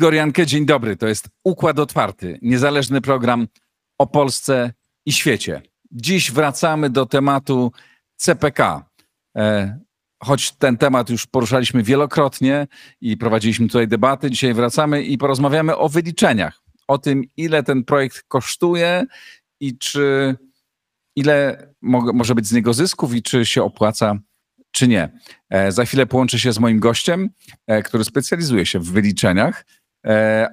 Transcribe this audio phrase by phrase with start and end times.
[0.00, 0.96] Igor Jankę, dzień dobry.
[0.96, 3.48] To jest Układ Otwarty, niezależny program
[3.98, 4.72] o Polsce
[5.06, 5.62] i świecie.
[5.92, 7.72] Dziś wracamy do tematu
[8.16, 8.90] CPK.
[9.36, 9.78] E,
[10.22, 12.66] choć ten temat już poruszaliśmy wielokrotnie
[13.00, 18.22] i prowadziliśmy tutaj debaty, dzisiaj wracamy i porozmawiamy o wyliczeniach, o tym, ile ten projekt
[18.28, 19.04] kosztuje
[19.60, 20.36] i czy
[21.16, 24.18] ile mo może być z niego zysków i czy się opłaca,
[24.70, 25.08] czy nie.
[25.50, 27.30] E, za chwilę połączę się z moim gościem,
[27.66, 29.64] e, który specjalizuje się w wyliczeniach,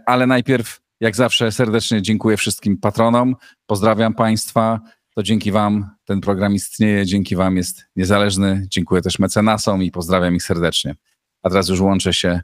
[0.05, 3.35] ale najpierw, jak zawsze, serdecznie dziękuję wszystkim patronom.
[3.65, 4.79] Pozdrawiam Państwa.
[5.15, 8.65] To dzięki Wam ten program istnieje, dzięki Wam jest niezależny.
[8.69, 10.95] Dziękuję też mecenasom i pozdrawiam ich serdecznie.
[11.43, 12.41] A teraz już łączę się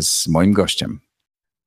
[0.00, 1.00] z moim gościem.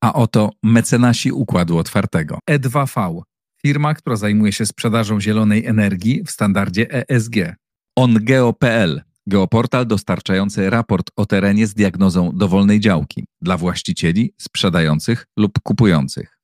[0.04, 2.40] A oto mecenasi Układu Otwartego.
[2.50, 3.22] E2V
[3.62, 7.36] firma, która zajmuje się sprzedażą zielonej energii w standardzie ESG.
[7.96, 16.38] OnGeo.pl geoportal dostarczający raport o terenie z diagnozą dowolnej działki dla właścicieli, sprzedających lub kupujących.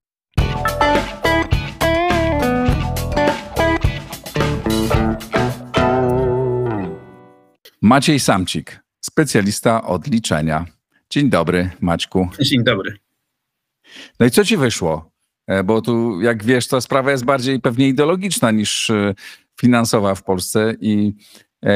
[7.81, 10.65] Maciej Samcik, specjalista od liczenia.
[11.09, 12.29] Dzień dobry, Maćku.
[12.41, 12.97] Dzień dobry.
[14.19, 15.11] No i co ci wyszło?
[15.47, 19.13] E, bo tu, jak wiesz, to sprawa jest bardziej pewnie ideologiczna niż e,
[19.61, 21.13] finansowa w Polsce i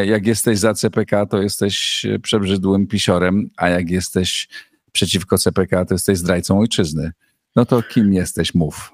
[0.06, 4.48] jak jesteś za CPK, to jesteś przebrzydłym pisiorem, a jak jesteś
[4.92, 7.12] przeciwko CPK, to jesteś zdrajcą ojczyzny.
[7.56, 8.56] No to kim jesteś?
[8.56, 8.92] Mów.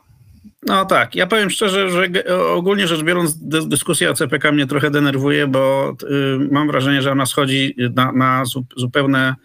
[0.65, 2.07] No tak, ja powiem szczerze, że
[2.39, 7.25] ogólnie rzecz biorąc dyskusja o CPK mnie trochę denerwuje, bo y, mam wrażenie, że ona
[7.25, 8.43] schodzi na, na
[8.77, 9.35] zupełne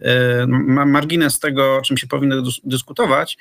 [0.00, 0.06] y,
[0.86, 3.38] margines tego, o czym się powinno dyskutować.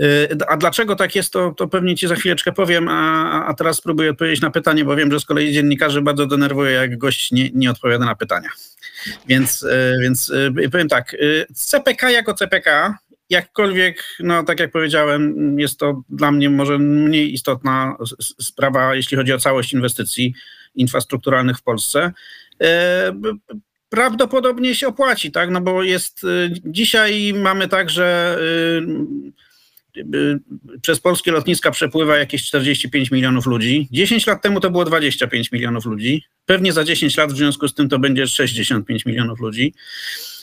[0.00, 3.76] Y, a dlaczego tak jest, to, to pewnie ci za chwileczkę powiem, a, a teraz
[3.76, 7.50] spróbuję odpowiedzieć na pytanie, bo wiem, że z kolei dziennikarzy bardzo denerwuje, jak gość nie,
[7.50, 8.48] nie odpowiada na pytania.
[9.26, 11.16] Więc, y, więc y, powiem tak,
[11.54, 12.98] CPK jako CPK,
[13.30, 19.32] jakkolwiek, no tak jak powiedziałem, jest to dla mnie może mniej istotna sprawa, jeśli chodzi
[19.32, 20.34] o całość inwestycji
[20.74, 22.12] infrastrukturalnych w Polsce
[23.90, 25.50] prawdopodobnie się opłaci, tak?
[25.50, 26.26] No bo jest
[26.64, 28.38] dzisiaj mamy tak, że
[30.82, 33.88] przez polskie lotniska przepływa jakieś 45 milionów ludzi.
[33.90, 36.24] 10 lat temu to było 25 milionów ludzi.
[36.46, 39.74] Pewnie za 10 lat w związku z tym to będzie 65 milionów ludzi.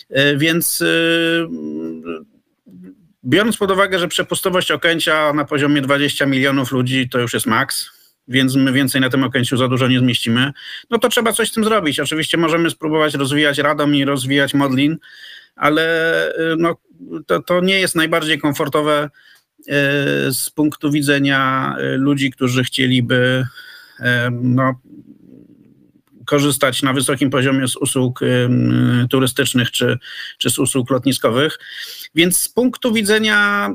[0.09, 0.85] E, więc e,
[3.25, 7.89] biorąc pod uwagę, że przepustowość Okęcia na poziomie 20 milionów ludzi to już jest maks,
[8.27, 10.51] więc my więcej na tym Okęciu za dużo nie zmieścimy,
[10.89, 11.99] no to trzeba coś z tym zrobić.
[11.99, 14.97] Oczywiście możemy spróbować rozwijać Radom i rozwijać Modlin,
[15.55, 15.83] ale
[16.35, 16.75] e, no,
[17.27, 19.09] to, to nie jest najbardziej komfortowe
[20.31, 23.45] z punktu widzenia e, ludzi, którzy chcieliby
[23.99, 24.81] e, no,
[26.25, 28.19] korzystać na wysokim poziomie z usług
[29.09, 29.97] turystycznych czy,
[30.37, 31.59] czy z usług lotniskowych.
[32.15, 33.69] Więc z punktu widzenia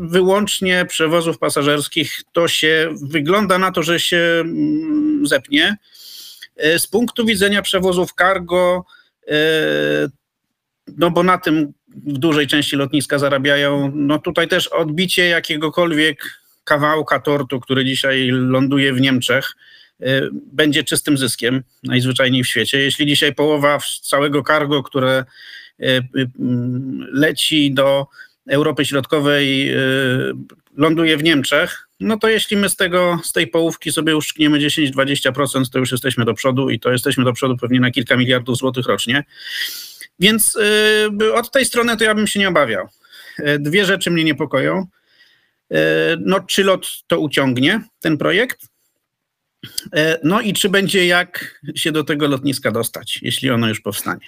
[0.00, 4.44] wyłącznie przewozów pasażerskich to się wygląda na to, że się
[5.22, 5.76] zepnie.
[6.78, 8.84] Z punktu widzenia przewozów cargo,
[10.96, 13.92] no bo na tym dużej części lotniska zarabiają.
[13.94, 19.56] No tutaj też odbicie jakiegokolwiek kawałka tortu, który dzisiaj ląduje w Niemczech,
[20.00, 22.78] y, będzie czystym zyskiem najzwyczajniej w świecie.
[22.78, 25.24] Jeśli dzisiaj połowa całego cargo, które
[25.80, 28.06] y, y, mm, leci do
[28.50, 29.74] Europy Środkowej,
[30.76, 35.70] ląduje w Niemczech, no to jeśli my z tego, z tej połówki sobie uszczkniemy 10-20%,
[35.70, 38.86] to już jesteśmy do przodu i to jesteśmy do przodu pewnie na kilka miliardów złotych
[38.86, 39.24] rocznie.
[40.18, 40.56] Więc
[41.20, 42.88] y, od tej strony to ja bym się nie obawiał.
[43.38, 44.86] E, dwie rzeczy mnie niepokoją.
[45.70, 45.76] E,
[46.20, 48.66] no, czy lot to uciągnie, ten projekt?
[50.24, 54.26] No i czy będzie jak się do tego lotniska dostać, jeśli ono już powstanie.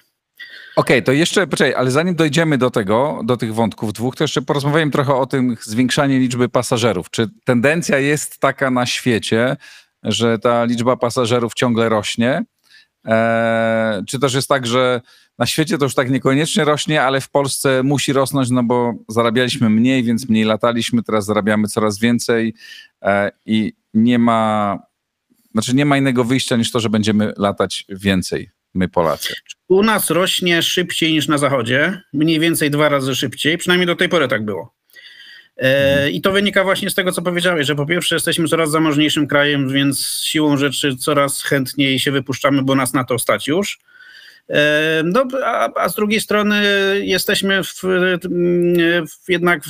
[0.76, 4.24] Okej, okay, to jeszcze, poczekaj, ale zanim dojdziemy do tego, do tych wątków dwóch, to
[4.24, 7.10] jeszcze porozmawiamy trochę o tym zwiększaniu liczby pasażerów.
[7.10, 9.56] Czy tendencja jest taka na świecie,
[10.02, 12.44] że ta liczba pasażerów ciągle rośnie?
[13.04, 15.00] Eee, czy też jest tak, że
[15.38, 19.70] na świecie to już tak niekoniecznie rośnie, ale w Polsce musi rosnąć, no bo zarabialiśmy
[19.70, 22.54] mniej, więc mniej lataliśmy, teraz zarabiamy coraz więcej
[23.02, 24.78] e, i nie ma,
[25.52, 29.34] znaczy nie ma innego wyjścia niż to, że będziemy latać więcej, my Polacy.
[29.68, 34.08] U nas rośnie szybciej niż na zachodzie, mniej więcej dwa razy szybciej, przynajmniej do tej
[34.08, 34.77] pory tak było.
[35.58, 36.10] E.
[36.10, 39.68] I to wynika właśnie z tego, co powiedziałeś, że po pierwsze jesteśmy coraz zamożniejszym krajem,
[39.68, 43.78] więc siłą rzeczy coraz chętniej się wypuszczamy, bo nas na to stać już.
[44.50, 46.62] E, no, a, a, z drugiej strony
[47.02, 47.82] jesteśmy w,
[49.08, 49.62] w jednak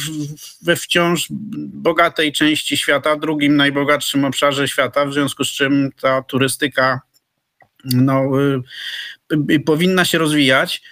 [0.62, 1.26] we wciąż
[1.73, 7.00] bogatej części świata, drugim najbogatszym obszarze świata, w związku z czym ta turystyka
[7.84, 8.23] no,
[9.32, 10.82] y, y, powinna się rozwijać.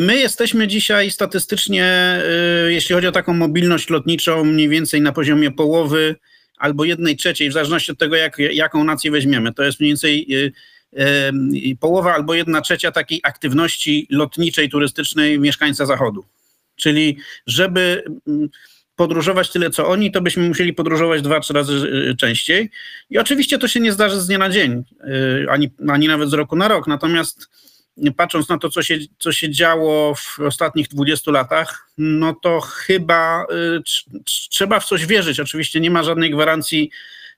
[0.00, 2.20] My jesteśmy dzisiaj statystycznie,
[2.68, 6.16] jeśli chodzi o taką mobilność lotniczą, mniej więcej na poziomie połowy
[6.58, 9.54] albo jednej trzeciej, w zależności od tego, jak, jaką nację weźmiemy.
[9.54, 10.26] To jest mniej więcej
[11.80, 16.24] połowa albo jedna trzecia takiej aktywności lotniczej, turystycznej mieszkańca Zachodu.
[16.76, 18.48] Czyli żeby mm,
[18.96, 22.70] podróżować tyle co oni, to byśmy musieli podróżować dwa, trzy razy y, częściej.
[23.10, 24.84] I oczywiście to się nie zdarzy z dnia na dzień,
[25.42, 26.86] y, ani, ani nawet z roku na rok.
[26.86, 27.48] Natomiast
[28.16, 33.44] patrząc na to, co się, co się działo w ostatnich 20 latach, no to chyba
[33.44, 33.82] y,
[34.50, 35.40] trzeba w coś wierzyć.
[35.40, 36.90] Oczywiście nie ma żadnej gwarancji,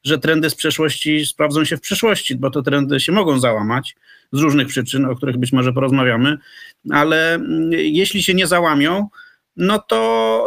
[0.05, 3.97] że trendy z przeszłości sprawdzą się w przyszłości, bo te trendy się mogą załamać
[4.33, 6.39] z różnych przyczyn, o których być może porozmawiamy,
[6.91, 9.09] ale mm, jeśli się nie załamią,
[9.57, 10.45] no to,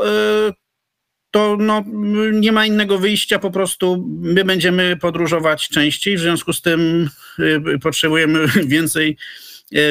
[0.50, 0.54] y,
[1.32, 1.84] to no,
[2.34, 7.10] nie ma innego wyjścia, po prostu my będziemy podróżować częściej, w związku z tym
[7.40, 9.18] y, potrzebujemy więcej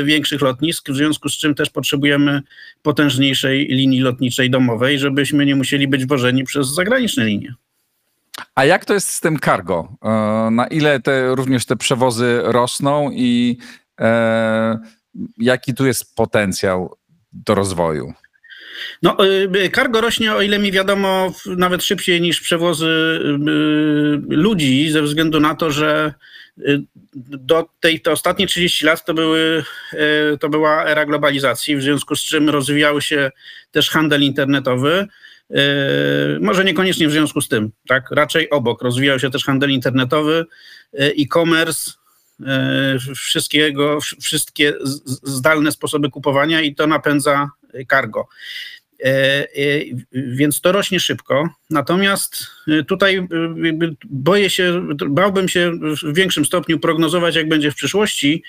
[0.05, 2.43] większych lotnisk, w związku z czym też potrzebujemy
[2.83, 7.55] potężniejszej linii lotniczej domowej, żebyśmy nie musieli być wożeni przez zagraniczne linie.
[8.55, 9.97] A jak to jest z tym cargo?
[10.05, 13.59] E, na ile te, również te przewozy rosną i
[14.01, 14.79] e,
[15.39, 16.97] jaki tu jest potencjał
[17.33, 18.13] do rozwoju?
[19.03, 19.17] No,
[19.65, 23.21] y, cargo rośnie, o ile mi wiadomo, nawet szybciej niż przewozy
[24.29, 26.15] ludzi, ze względu na to, że
[27.15, 29.65] do tej te ostatnie 30 lat to, były,
[30.41, 33.31] to była era globalizacji, w związku z czym rozwijał się
[33.71, 35.07] też handel internetowy.
[36.41, 38.11] Może niekoniecznie w związku z tym, tak?
[38.11, 38.83] Raczej obok.
[38.83, 40.47] Rozwijał się też handel internetowy,
[40.93, 41.93] e-commerce,
[43.17, 44.73] wszystkiego, wszystkie
[45.23, 47.51] zdalne sposoby kupowania i to napędza
[47.91, 48.29] cargo.
[49.05, 49.47] E, e,
[50.13, 51.49] więc to rośnie szybko.
[51.71, 53.29] Natomiast e, tutaj
[54.05, 58.43] boję się, bałbym się w większym stopniu prognozować, jak będzie w przyszłości,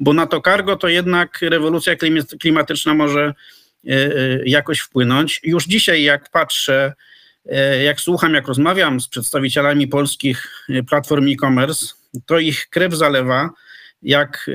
[0.00, 1.96] bo na to cargo to jednak rewolucja
[2.40, 3.34] klimatyczna może
[4.44, 5.40] jakoś wpłynąć.
[5.44, 6.92] Już dzisiaj, jak patrzę,
[7.84, 11.86] jak słucham, jak rozmawiam z przedstawicielami polskich platform e-commerce,
[12.26, 13.50] to ich krew zalewa,
[14.02, 14.50] jak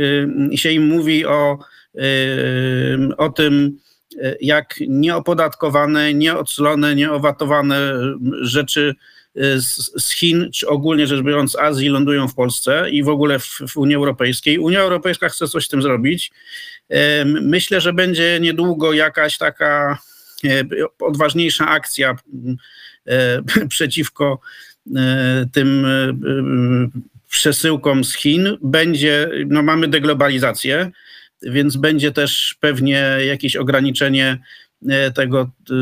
[0.56, 1.60] się im mówi o,
[3.18, 3.78] o tym,
[4.42, 7.94] jak nieopodatkowane, nieoclone, nieowatowane
[8.42, 8.96] rzeczy
[9.36, 13.40] e, z, z Chin, czy ogólnie rzecz biorąc Azji lądują w Polsce i w ogóle
[13.40, 14.60] w, w Unii Europejskiej.
[14.60, 16.32] Unia Europejska chce coś z tym zrobić.
[16.90, 19.98] E, myślę, że będzie niedługo jakaś taka
[20.44, 20.64] e,
[21.00, 22.16] odważniejsza akcja
[23.70, 24.40] przeciwko
[25.54, 25.86] tym
[27.30, 28.58] przesyłkom z Chin.
[28.62, 30.92] Będzie, no mamy deglobalizację,
[31.44, 34.38] więc będzie też pewnie jakieś ograniczenie
[34.90, 35.74] e, tego e,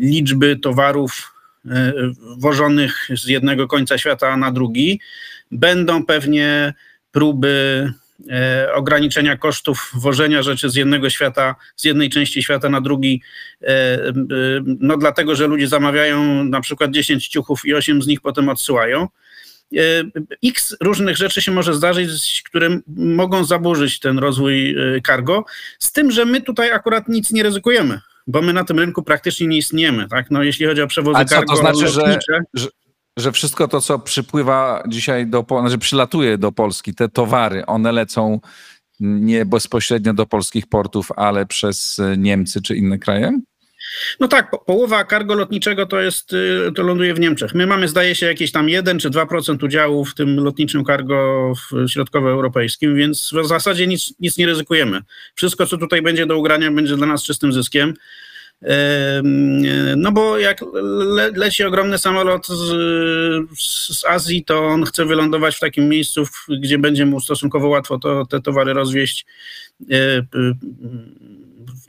[0.00, 1.34] liczby towarów
[1.66, 1.92] e,
[2.38, 5.00] wożonych z jednego końca świata na drugi.
[5.50, 6.74] Będą pewnie
[7.12, 7.92] próby
[8.74, 13.22] ograniczenia kosztów wożenia rzeczy z jednego świata, z jednej części świata na drugi,
[14.64, 19.08] no dlatego, że ludzie zamawiają na przykład 10 ciuchów i 8 z nich potem odsyłają.
[19.76, 19.80] E,
[20.44, 25.44] X różnych rzeczy się może zdarzyć, które mogą zaburzyć ten rozwój e, cargo,
[25.78, 29.46] z tym, że my tutaj akurat nic nie ryzykujemy, bo my na tym rynku praktycznie
[29.46, 30.08] nie istniejemy.
[30.08, 30.30] Tak?
[30.30, 32.18] No, jeśli chodzi o przewozy A co, cargo, to znaczy, że,
[32.54, 32.68] że,
[33.16, 38.40] że wszystko to, co przypływa dzisiaj do, znaczy przylatuje do Polski, te towary, one lecą
[39.00, 43.40] nie bezpośrednio do polskich portów, ale przez Niemcy czy inne kraje?
[44.20, 47.54] No tak, połowa cargo lotniczego to jest, y, to ląduje w Niemczech.
[47.54, 51.52] My mamy, zdaje się, jakieś tam 1 czy 2% udziału w tym lotniczym cargo
[51.88, 55.00] środkowoeuropejskim, więc w zasadzie nic, nic nie ryzykujemy.
[55.34, 57.94] Wszystko, co tutaj będzie do ugrania, będzie dla nas czystym zyskiem.
[59.96, 60.60] No bo jak
[61.14, 62.68] le, leci ogromny samolot z,
[63.58, 66.24] z, Azji, to on chce wylądować w takim miejscu,
[66.62, 69.26] gdzie będzie mu stosunkowo łatwo to, te towary rozwieźć
[69.90, 69.94] e,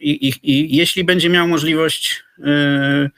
[0.01, 3.09] i, i, i jeśli będzie miał możliwość yy,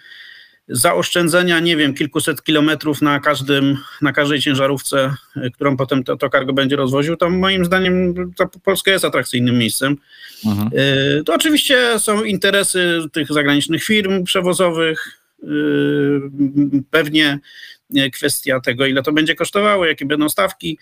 [0.67, 6.29] zaoszczędzenia, nie wiem, kilkuset kilometrów na, każdym, na każdej ciężarówce, yy, którą potem to, to
[6.29, 9.97] cargo będzie rozwoził, to moim zdaniem to Polska jest atrakcyjnym miejscem.
[10.45, 10.69] Mhm.
[10.73, 15.23] Yy, to oczywiście są interesy tych zagranicznych firm przewozowych,
[16.91, 17.39] pewnie
[18.13, 20.77] kwestia tego, ile to będzie kosztowało, jakie będą stawki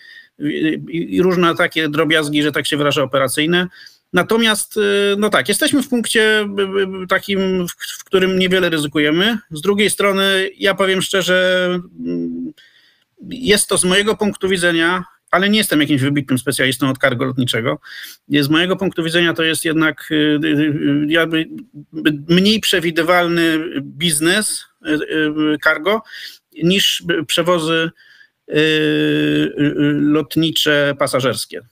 [0.88, 3.66] i różne takie drobiazgi, że tak się wyraża, operacyjne.
[4.12, 7.66] Natomiast, y, no tak, jesteśmy w punkcie y, y, takim,
[7.98, 9.38] w którym niewiele ryzykujemy.
[9.50, 11.68] Z drugiej strony, ja powiem szczerze,
[12.00, 12.52] mm,
[13.28, 17.78] jest to z mojego punktu widzenia, ale nie jestem jakimś wybitnym specjalistą od cargo lotniczego.
[18.28, 20.10] Z mojego punktu widzenia to jest jednak
[21.08, 21.48] jakby
[22.28, 24.64] mniej przewidywalny biznes
[25.64, 26.02] cargo
[26.62, 27.90] niż przewozy
[30.00, 31.62] lotnicze pasażerskie.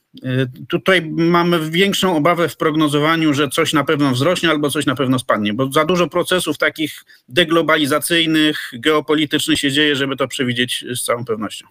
[0.69, 5.19] Tutaj mamy większą obawę w prognozowaniu, że coś na pewno wzrośnie albo coś na pewno
[5.19, 11.25] spadnie, bo za dużo procesów takich deglobalizacyjnych, geopolitycznych się dzieje, żeby to przewidzieć z całą
[11.25, 11.67] pewnością.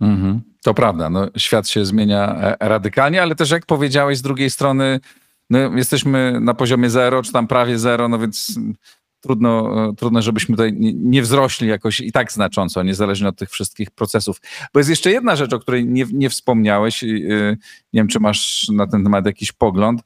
[0.00, 4.50] Mhm, to prawda, no, świat się zmienia e, radykalnie, ale też jak powiedziałeś z drugiej
[4.50, 5.00] strony,
[5.50, 8.58] no, jesteśmy na poziomie zero, czy tam prawie zero, no więc
[9.26, 13.90] trudno, e, trudno żebyśmy tutaj nie wzrośli jakoś i tak znacząco, niezależnie od tych wszystkich
[13.90, 14.40] procesów.
[14.74, 17.06] Bo jest jeszcze jedna rzecz, o której nie, nie wspomniałeś, e,
[17.92, 20.02] nie wiem, czy masz na ten temat jakiś pogląd,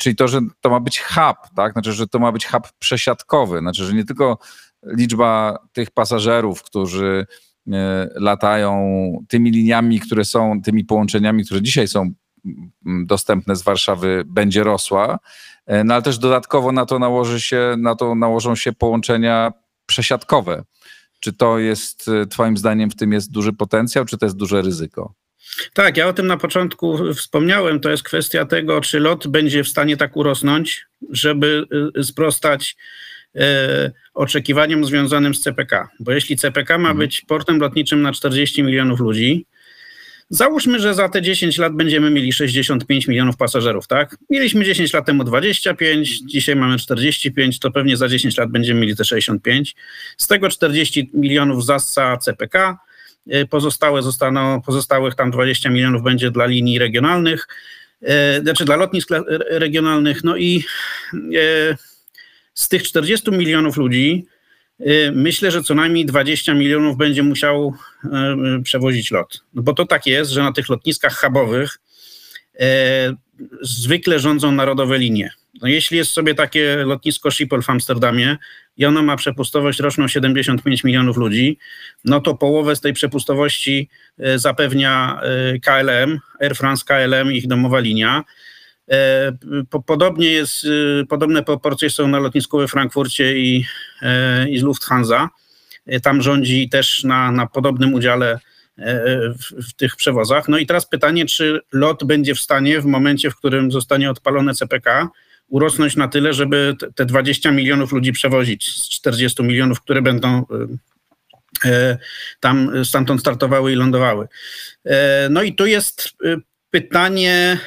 [0.00, 1.72] czyli to, że to ma być hub, tak?
[1.72, 4.38] Znaczy, że to ma być hub przesiadkowy, znaczy, że nie tylko
[4.86, 7.26] liczba tych pasażerów, którzy
[8.14, 8.78] latają
[9.28, 12.12] tymi liniami, które są, tymi połączeniami, które dzisiaj są
[12.84, 15.18] dostępne z Warszawy, będzie rosła,
[15.66, 19.52] e, no ale też dodatkowo na to nałoży się, na to nałożą się połączenia
[19.86, 20.64] przesiadkowe.
[21.20, 24.62] Czy to jest, e, Twoim zdaniem, w tym jest duży potencjał, czy to jest duże
[24.62, 25.14] ryzyko?
[25.74, 27.80] Tak, ja o tym na początku wspomniałem.
[27.80, 31.64] To jest kwestia tego, czy lot będzie w stanie tak urosnąć, żeby
[31.98, 32.76] e, sprostać
[34.14, 35.88] oczekiwaniom związanym z CPK.
[36.00, 36.98] Bo jeśli CPK ma mhm.
[36.98, 39.46] być portem lotniczym na 40 milionów ludzi,
[40.32, 44.16] Załóżmy, że za te 10 lat będziemy mieli 65 milionów pasażerów, tak?
[44.30, 48.96] Mieliśmy 10 lat temu 25, dzisiaj mamy 45, to pewnie za 10 lat będziemy mieli
[48.96, 49.76] te 65.
[50.16, 52.78] Z tego 40 milionów zassa CPK,
[53.34, 57.48] y, pozostałe zostaną, pozostałych tam 20 milionów będzie dla linii regionalnych,
[58.02, 58.06] y,
[58.42, 59.08] znaczy dla lotnisk
[59.50, 60.24] regionalnych.
[60.24, 60.64] No i
[61.14, 61.76] y,
[62.54, 64.26] z tych 40 milionów ludzi
[65.12, 68.08] myślę, że co najmniej 20 milionów będzie musiał y,
[68.62, 69.44] przewozić lot.
[69.54, 71.78] No bo to tak jest, że na tych lotniskach hubowych
[72.54, 72.58] y,
[73.62, 75.30] zwykle rządzą narodowe linie.
[75.62, 78.36] No jeśli jest sobie takie lotnisko Schiphol w Amsterdamie
[78.76, 81.58] i ono ma przepustowość roczną 75 milionów ludzi,
[82.04, 83.88] no to połowę z tej przepustowości
[84.36, 85.20] zapewnia
[85.62, 88.24] KLM, Air France KLM, ich domowa linia.
[88.90, 89.32] E,
[89.86, 93.64] podobnie jest, y, podobne proporcje są na lotnisku we Frankfurcie i,
[94.02, 95.28] e, i z Lufthansa.
[95.86, 98.38] E, tam rządzi też na, na podobnym udziale
[99.38, 100.48] w, w, tych przewozach.
[100.48, 104.54] No i teraz pytanie, czy lot będzie w stanie w momencie, w którym zostanie odpalone
[104.54, 105.08] CPK,
[105.48, 110.44] urosnąć na tyle, żeby te 20 milionów ludzi przewozić z 40 milionów, które będą
[112.40, 114.28] tam stamtąd startowały i lądowały.
[115.30, 116.16] No i tu jest
[116.70, 117.58] pytanie,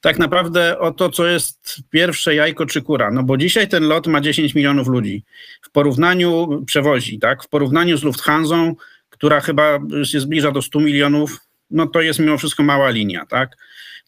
[0.00, 3.10] tak naprawdę o to, co jest pierwsze jajko czy kura.
[3.10, 5.24] No bo dzisiaj ten lot ma 10 milionów ludzi.
[5.62, 7.44] W porównaniu przewozi, tak?
[7.44, 8.74] W porównaniu z Lufthansą,
[9.10, 11.38] która chyba się zbliża do 100 milionów,
[11.70, 13.56] no to jest mimo wszystko mała linia, tak?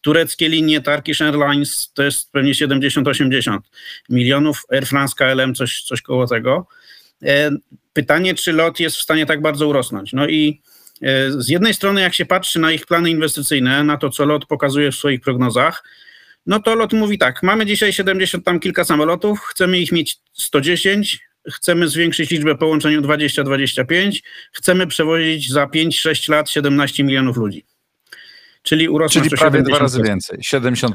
[0.01, 3.57] Tureckie linie, Turkish Airlines to jest pewnie 70-80
[4.09, 6.67] milionów, Air France, KLM coś, coś koło tego.
[7.23, 7.51] E,
[7.93, 10.13] pytanie, czy lot jest w stanie tak bardzo urosnąć.
[10.13, 10.61] No i
[11.37, 14.91] z jednej strony, jak się patrzy na ich plany inwestycyjne, na to, co LOT pokazuje
[14.91, 15.83] w swoich prognozach,
[16.45, 21.19] no to LOT mówi tak, mamy dzisiaj 70 tam kilka samolotów, chcemy ich mieć 110,
[21.53, 24.19] chcemy zwiększyć liczbę połączeń o 20-25,
[24.53, 27.65] chcemy przewozić za 5-6 lat 17 milionów ludzi.
[28.63, 30.91] Czyli urosną Czyli prawie dwa razy więcej, 70%.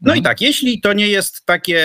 [0.00, 0.22] No i mhm.
[0.22, 1.82] tak, jeśli to nie jest takie,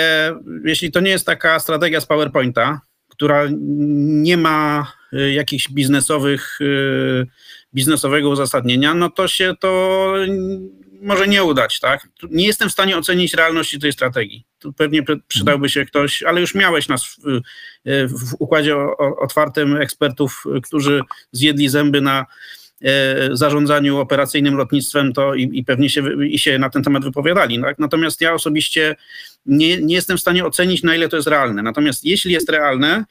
[0.66, 7.26] jeśli to nie jest taka strategia z PowerPointa, która nie ma jakichś biznesowych y,
[7.74, 10.14] biznesowego uzasadnienia, no to się to
[11.02, 12.08] może nie udać, tak?
[12.30, 14.46] Nie jestem w stanie ocenić realności tej strategii.
[14.60, 17.42] Tu pewnie przydałby się ktoś, ale już miałeś nas w,
[18.10, 18.76] w układzie
[19.20, 22.26] otwartym ekspertów, którzy zjedli zęby na
[22.82, 27.62] e, zarządzaniu operacyjnym lotnictwem to i, i pewnie się, i się na ten temat wypowiadali.
[27.62, 27.80] Tak?
[27.80, 28.96] Natomiast ja osobiście
[29.46, 31.64] nie, nie jestem w stanie ocenić, na ile to jest realne.
[31.64, 33.06] Natomiast jeśli jest realne,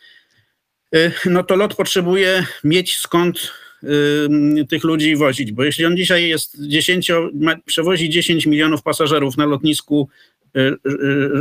[1.27, 3.53] no to lot potrzebuje mieć skąd
[4.69, 7.11] tych ludzi wozić, bo jeśli on dzisiaj jest 10,
[7.65, 10.09] przewozi 10 milionów pasażerów na lotnisku
[10.57, 10.91] y, y,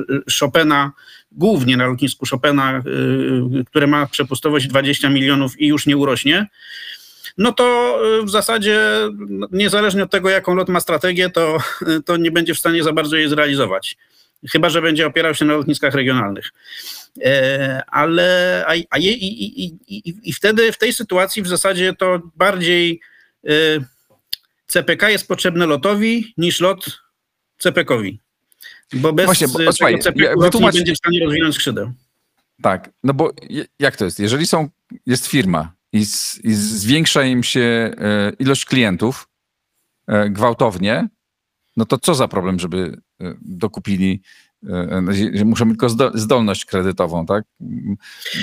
[0.10, 0.92] y, Chopina,
[1.32, 2.84] głównie na lotnisku Chopina,
[3.66, 6.48] które ma przepustowość 20 milionów i już nie urośnie,
[7.38, 8.80] no to w zasadzie
[9.52, 11.58] niezależnie od tego, jaką lot ma strategię, to,
[12.06, 13.98] to nie będzie w stanie za bardzo jej zrealizować.
[14.52, 16.52] Chyba, że będzie opierał się na lotniskach regionalnych.
[17.24, 21.94] E, ale a, a je, i, i, i, i wtedy w tej sytuacji w zasadzie
[21.94, 23.02] to bardziej
[23.48, 23.52] e,
[24.68, 27.02] CPK jest potrzebny lotowi niż lot
[27.58, 28.20] CPK-owi.
[28.94, 30.74] Bo bez Właśnie, bo, słuchaj, CPK wytłumacz...
[30.74, 31.92] nie będzie w stanie rozwinąć skrzydeł.
[32.62, 33.34] Tak, no bo
[33.80, 34.20] jak to jest?
[34.20, 34.70] Jeżeli są,
[35.06, 39.28] jest firma i, z, i zwiększa im się e, ilość klientów
[40.30, 41.08] gwałtownie,
[41.78, 43.02] no to co za problem, żeby
[43.42, 44.22] dokupili
[45.46, 47.44] muszą mieć tylko zdolność kredytową, tak?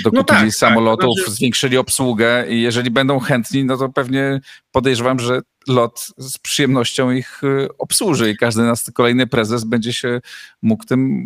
[0.03, 4.41] Dokupili no tak, tak samolotów, tak, zwiększyli obsługę i jeżeli będą chętni, no to pewnie
[4.71, 7.41] podejrzewam, że lot z przyjemnością ich
[7.77, 10.21] obsłuży i każdy nas kolejny prezes będzie się
[10.61, 11.25] mógł tym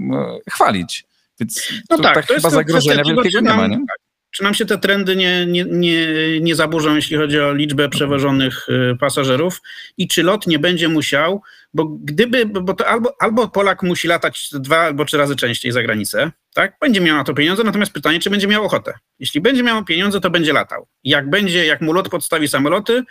[0.49, 1.05] chwalić.
[1.39, 3.77] Więc no tak, tak to chyba zagrożenia wielkiego nie ma, nie?
[3.77, 3.97] Tak.
[4.31, 6.07] Czy nam się te trendy nie, nie, nie,
[6.41, 8.67] nie zaburzą, jeśli chodzi o liczbę przewożonych
[8.99, 9.61] pasażerów
[9.97, 11.41] i czy lot nie będzie musiał,
[11.73, 15.83] bo gdyby, bo to albo, albo Polak musi latać dwa albo trzy razy częściej za
[15.83, 16.77] granicę, tak?
[16.81, 18.93] Będzie miał na to pieniądze, natomiast pytanie, czy będzie miał ochotę.
[19.19, 20.87] Jeśli będzie miał pieniądze, to będzie latał.
[21.03, 23.03] Jak będzie, jak mu lot podstawi samoloty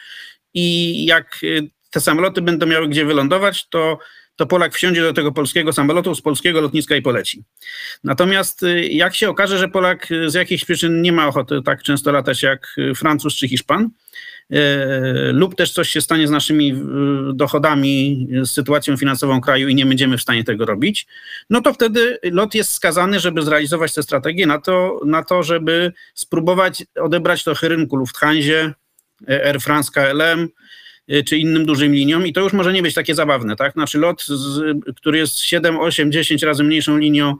[0.54, 3.98] i jak y, te samoloty będą miały gdzie wylądować, to
[4.36, 7.44] to Polak wsiądzie do tego polskiego samolotu z polskiego lotniska i poleci.
[8.04, 12.12] Natomiast y, jak się okaże, że Polak z jakichś przyczyn nie ma ochoty tak często
[12.12, 13.90] latać jak y, Francuz czy Hiszpan, y,
[15.32, 16.74] lub też coś się stanie z naszymi
[17.34, 21.06] dochodami, z sytuacją finansową kraju i nie będziemy w stanie tego robić,
[21.50, 25.92] no to wtedy lot jest skazany, żeby zrealizować tę strategię na to, na to żeby
[26.14, 28.74] spróbować odebrać trochę rynku Lufthansa,
[29.28, 30.48] Air France KLM,
[31.26, 33.72] czy innym dużym liniom i to już może nie być takie zabawne, tak?
[33.72, 37.36] Znaczy lot, z, który jest 7, 8, 10 razy mniejszą linią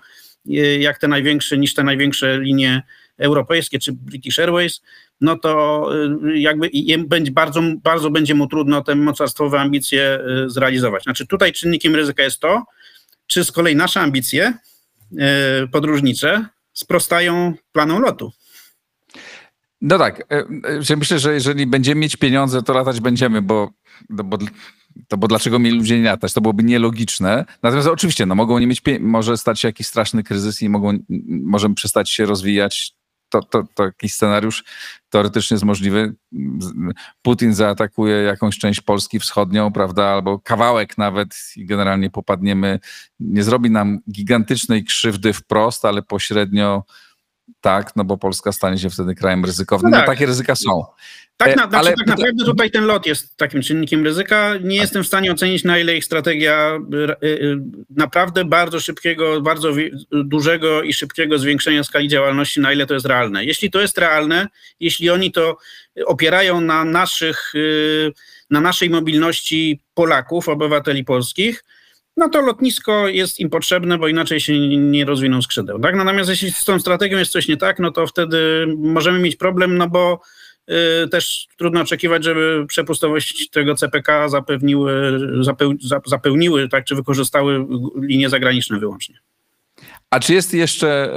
[0.79, 2.83] jak te największe, niż te największe linie
[3.19, 4.83] europejskie czy British Airways,
[5.21, 5.89] no to
[6.27, 6.71] y, jakby
[7.09, 11.03] będzie bardzo, bardzo będzie mu trudno te mocarstwowe ambicje zrealizować.
[11.03, 12.65] Znaczy tutaj czynnikiem ryzyka jest to,
[13.27, 14.55] czy z kolei nasze ambicje
[15.73, 18.33] podróżnicze sprostają planom lotu.
[19.81, 20.27] No tak,
[20.97, 23.71] myślę, że jeżeli będziemy mieć pieniądze, to latać będziemy, bo,
[24.09, 24.39] no bo,
[25.09, 26.33] to bo dlaczego mieli ludzie nie latać?
[26.33, 27.45] To byłoby nielogiczne.
[27.63, 31.75] Natomiast oczywiście, no mogą nie mieć, może stać się jakiś straszny kryzys i mogą, możemy
[31.75, 32.96] przestać się rozwijać.
[33.29, 34.65] To, to, jakiś scenariusz
[35.11, 36.15] teoretycznie jest możliwy.
[37.23, 42.81] Putin zaatakuje jakąś część Polski wschodnią, prawda, albo kawałek nawet i generalnie popadniemy.
[43.21, 46.85] Nie zrobi nam gigantycznej krzywdy wprost, ale pośrednio
[47.61, 49.91] tak, no bo Polska stanie się wtedy krajem ryzykownym.
[49.91, 50.09] No, no tak.
[50.09, 50.85] no takie ryzyka są.
[51.37, 51.95] Tak, na, znaczy, ale...
[51.97, 54.55] tak naprawdę tutaj ten lot jest takim czynnikiem ryzyka.
[54.63, 56.79] Nie jestem w stanie ocenić, na ile ich strategia
[57.23, 57.57] y, y,
[57.91, 59.73] naprawdę bardzo szybkiego, bardzo
[60.13, 63.45] dużego i szybkiego zwiększenia skali działalności, na ile to jest realne.
[63.45, 64.47] Jeśli to jest realne,
[64.81, 65.57] jeśli oni to
[66.07, 68.13] opierają na naszych, y,
[68.51, 71.65] na naszej mobilności Polaków, obywateli polskich,
[72.17, 75.79] no to lotnisko jest im potrzebne, bo inaczej się nie rozwiną skrzydeł.
[75.79, 75.97] Tak?
[75.97, 79.77] Natomiast jeśli z tą strategią jest coś nie tak, no to wtedy możemy mieć problem,
[79.77, 80.21] no bo
[81.05, 85.73] y, też trudno oczekiwać, żeby przepustowość tego CPK zapewniły, zapeł,
[86.07, 87.67] zapełniły, tak, czy wykorzystały
[88.03, 89.19] linie zagraniczne wyłącznie.
[90.11, 91.17] A czy jest jeszcze,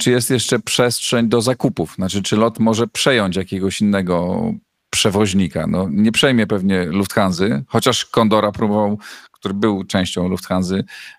[0.00, 1.94] czy jest jeszcze przestrzeń do zakupów?
[1.94, 4.42] Znaczy, czy lot może przejąć jakiegoś innego
[4.90, 5.66] przewoźnika?
[5.66, 8.98] No, nie przejmie pewnie Lufthansa, chociaż Kondora próbował
[9.38, 10.74] który był częścią Lufthansa,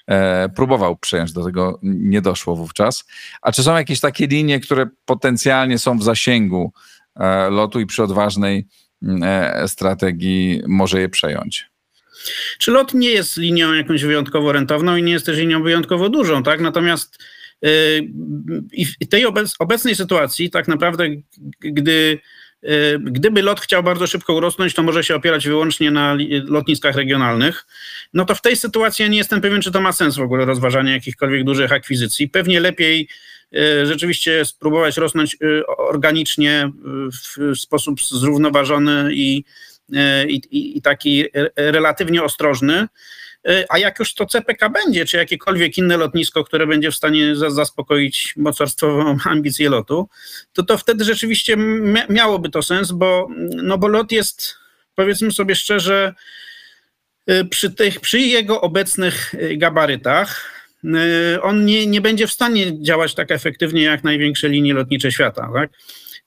[0.07, 3.05] e, próbował przejąć, do tego nie doszło wówczas.
[3.41, 6.73] A czy są jakieś takie linie, które potencjalnie są w zasięgu
[7.15, 8.67] e, lotu i przy odważnej
[9.21, 11.69] e, strategii może je przejąć?
[12.59, 16.43] Czy lot nie jest linią jakąś wyjątkowo rentowną i nie jest też linią wyjątkowo dużą,
[16.43, 16.61] tak?
[16.61, 17.17] Natomiast
[19.01, 19.25] w tej
[19.59, 21.05] obecnej sytuacji tak naprawdę,
[21.59, 22.21] gdy Y,
[22.99, 27.65] gdyby lot chciał bardzo szybko urosnąć, to może się opierać wyłącznie na lotniskach regionalnych.
[28.13, 30.45] No to w tej sytuacji ja nie jestem pewien, czy to ma sens w ogóle
[30.45, 32.29] rozważanie jakichkolwiek dużych akwizycji.
[32.29, 33.07] Pewnie lepiej
[33.55, 36.71] y, rzeczywiście spróbować rosnąć y, organicznie
[37.11, 39.43] w sposób zrównoważony i,
[40.27, 42.87] i, i taki relatywnie ostrożny.
[43.47, 47.35] E, a jak już to CPK będzie, czy jakiekolwiek inne lotnisko, które będzie w stanie
[47.35, 50.09] zaspokoić mocarstwową ambicję lotu,
[50.53, 51.57] to to wtedy rzeczywiście
[52.09, 54.55] miałoby to sens, bo, no bo lot jest,
[54.95, 56.13] powiedzmy sobie szczerze,
[57.27, 60.59] e, przy, tych, przy jego obecnych e, gabarytach,
[61.41, 65.49] on nie, nie będzie w stanie działać tak efektywnie jak największe linie lotnicze świata.
[65.53, 65.69] Tak?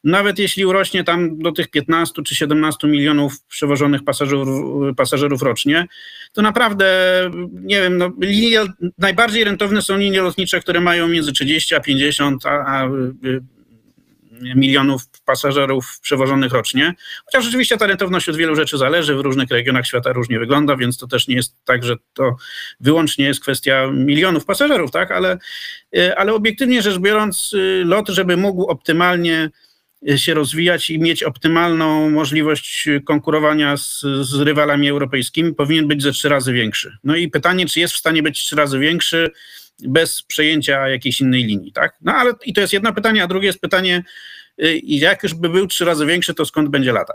[0.05, 4.49] Nawet jeśli urośnie tam do tych 15 czy 17 milionów przewożonych pasażerów,
[4.97, 5.87] pasażerów rocznie,
[6.33, 6.87] to naprawdę,
[7.53, 8.61] nie wiem, no, linie,
[8.99, 13.43] najbardziej rentowne są linie lotnicze, które mają między 30 a 50 a, a y,
[14.57, 16.95] milionów pasażerów przewożonych rocznie.
[17.25, 20.99] Chociaż rzeczywiście ta rentowność od wielu rzeczy zależy, w różnych regionach świata różnie wygląda, więc
[20.99, 22.37] to też nie jest tak, że to
[22.81, 25.11] wyłącznie jest kwestia milionów pasażerów, tak?
[25.11, 25.39] Ale,
[25.97, 29.51] y, ale obiektywnie rzecz biorąc, y, lot, żeby mógł optymalnie
[30.17, 36.29] się rozwijać i mieć optymalną możliwość konkurowania z, z, rywalami europejskimi, powinien być ze trzy
[36.29, 36.97] razy większy.
[37.05, 39.31] No i pytanie, czy jest w stanie być trzy razy większy
[39.79, 41.97] bez przejęcia jakiejś innej linii, tak?
[42.01, 44.03] No ale i to jest jedno pytanie, a drugie jest pytanie,
[44.63, 47.15] y, jak już by był trzy razy większy, to skąd będzie lata?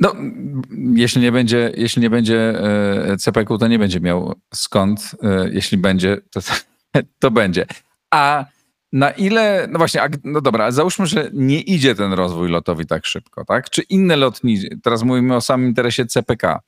[0.00, 0.14] No,
[0.94, 5.00] jeśli nie będzie, jeśli nie będzie e, CPK, to nie będzie miał skąd.
[5.22, 6.40] E, jeśli będzie, to,
[7.20, 7.66] to będzie.
[8.10, 8.44] A
[8.92, 13.44] na ile, no właśnie, no dobra, załóżmy, że nie idzie ten rozwój lotowy tak szybko,
[13.44, 13.70] tak?
[13.70, 16.60] Czy inne lotnicze, teraz mówimy o samym interesie CPK,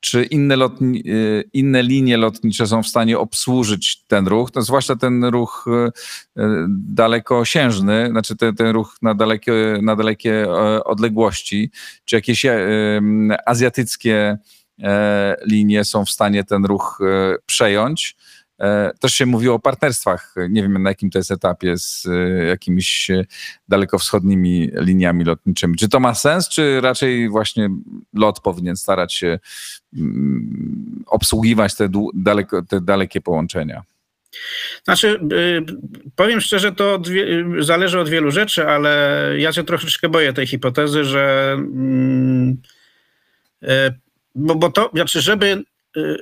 [0.00, 4.96] czy inne, lotni, y, inne linie lotnicze są w stanie obsłużyć ten ruch, no zwłaszcza
[4.96, 5.64] ten ruch
[6.36, 11.70] y, y, dalekosiężny, znaczy ten, ten ruch na dalekie, na dalekie e, odległości,
[12.04, 12.60] czy jakieś e,
[13.46, 14.38] azjatyckie
[14.82, 16.98] e, linie są w stanie ten ruch
[17.46, 18.16] przejąć.
[18.60, 20.34] E, też się mówiło o partnerstwach.
[20.48, 23.24] Nie wiem na jakim to jest etapie z e, jakimiś e,
[23.68, 25.76] dalekowschodnimi liniami lotniczymi.
[25.76, 27.68] Czy to ma sens, czy raczej właśnie
[28.14, 29.38] lot powinien starać się
[29.96, 33.82] mm, obsługiwać te, daleko, te dalekie połączenia?
[34.84, 35.20] Znaczy,
[36.16, 37.02] powiem szczerze, to
[37.58, 41.52] zależy od wielu rzeczy, ale ja się troszeczkę boję tej hipotezy, że.
[41.52, 42.56] Mm,
[44.34, 45.64] bo, bo to, znaczy, żeby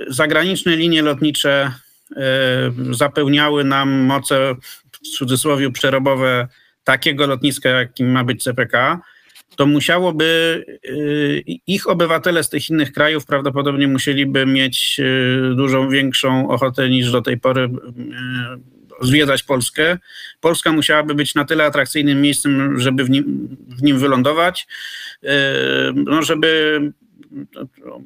[0.08, 1.72] zagraniczne linie lotnicze
[2.90, 4.54] zapełniały nam moce,
[4.92, 6.48] w cudzysłowie, przerobowe
[6.84, 9.00] takiego lotniska, jakim ma być CPK,
[9.56, 10.90] to musiałoby e,
[11.66, 17.22] ich obywatele z tych innych krajów prawdopodobnie musieliby mieć e, dużą większą ochotę niż do
[17.22, 17.68] tej pory
[19.00, 19.98] zwiedzać Polskę.
[20.40, 24.66] Polska musiałaby być na tyle atrakcyjnym miejscem, żeby w nim, w nim wylądować,
[25.94, 26.80] no żeby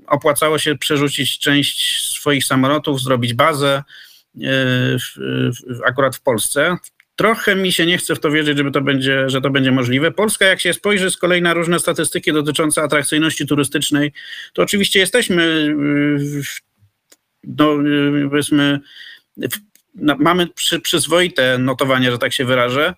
[0.07, 3.83] opłacało się przerzucić część swoich samolotów, zrobić bazę
[4.43, 4.51] e,
[5.85, 6.77] akurat w Polsce.
[7.17, 10.11] Trochę mi się nie chce w to wierzyć, żeby to będzie, że to będzie możliwe.
[10.11, 14.12] Polska, jak się spojrzy z kolei na różne statystyki dotyczące atrakcyjności turystycznej,
[14.53, 15.75] to oczywiście jesteśmy,
[17.45, 17.79] no,
[18.31, 18.81] powiedzmy,
[20.19, 22.95] mamy przy, przyzwoite notowania, że tak się wyrażę,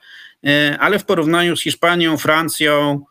[0.46, 3.04] e, ale w porównaniu z Hiszpanią, Francją,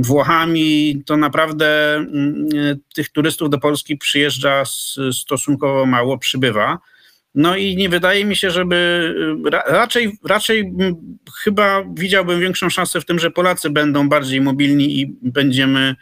[0.00, 2.48] Włochami, to naprawdę mm,
[2.94, 4.62] tych turystów do Polski przyjeżdża
[5.12, 6.78] stosunkowo mało, przybywa.
[7.34, 9.14] No i nie wydaje mi się, żeby
[9.66, 10.72] raczej, raczej
[11.44, 15.96] chyba widziałbym większą szansę w tym, że Polacy będą bardziej mobilni i będziemy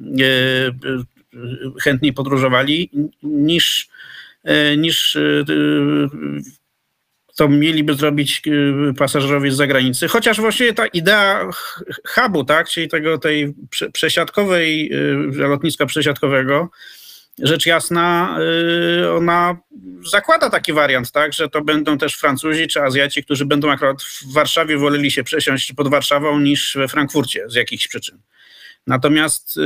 [0.00, 0.22] e,
[1.82, 2.90] chętniej podróżowali
[3.22, 3.88] niż,
[4.44, 5.18] e, niż
[7.36, 10.08] to mieliby zrobić y, pasażerowie z zagranicy.
[10.08, 11.50] Chociaż właściwie ta idea
[12.06, 13.54] hubu, tak, czyli tego tej
[13.92, 16.70] przesiadkowej, y, lotniska przesiadkowego,
[17.38, 18.38] rzecz jasna,
[19.02, 19.56] y, ona
[20.10, 24.32] zakłada taki wariant, tak, że to będą też Francuzi czy Azjaci, którzy będą akurat w
[24.32, 28.18] Warszawie woleli się przesiąść pod Warszawą niż we Frankfurcie z jakichś przyczyn.
[28.86, 29.58] Natomiast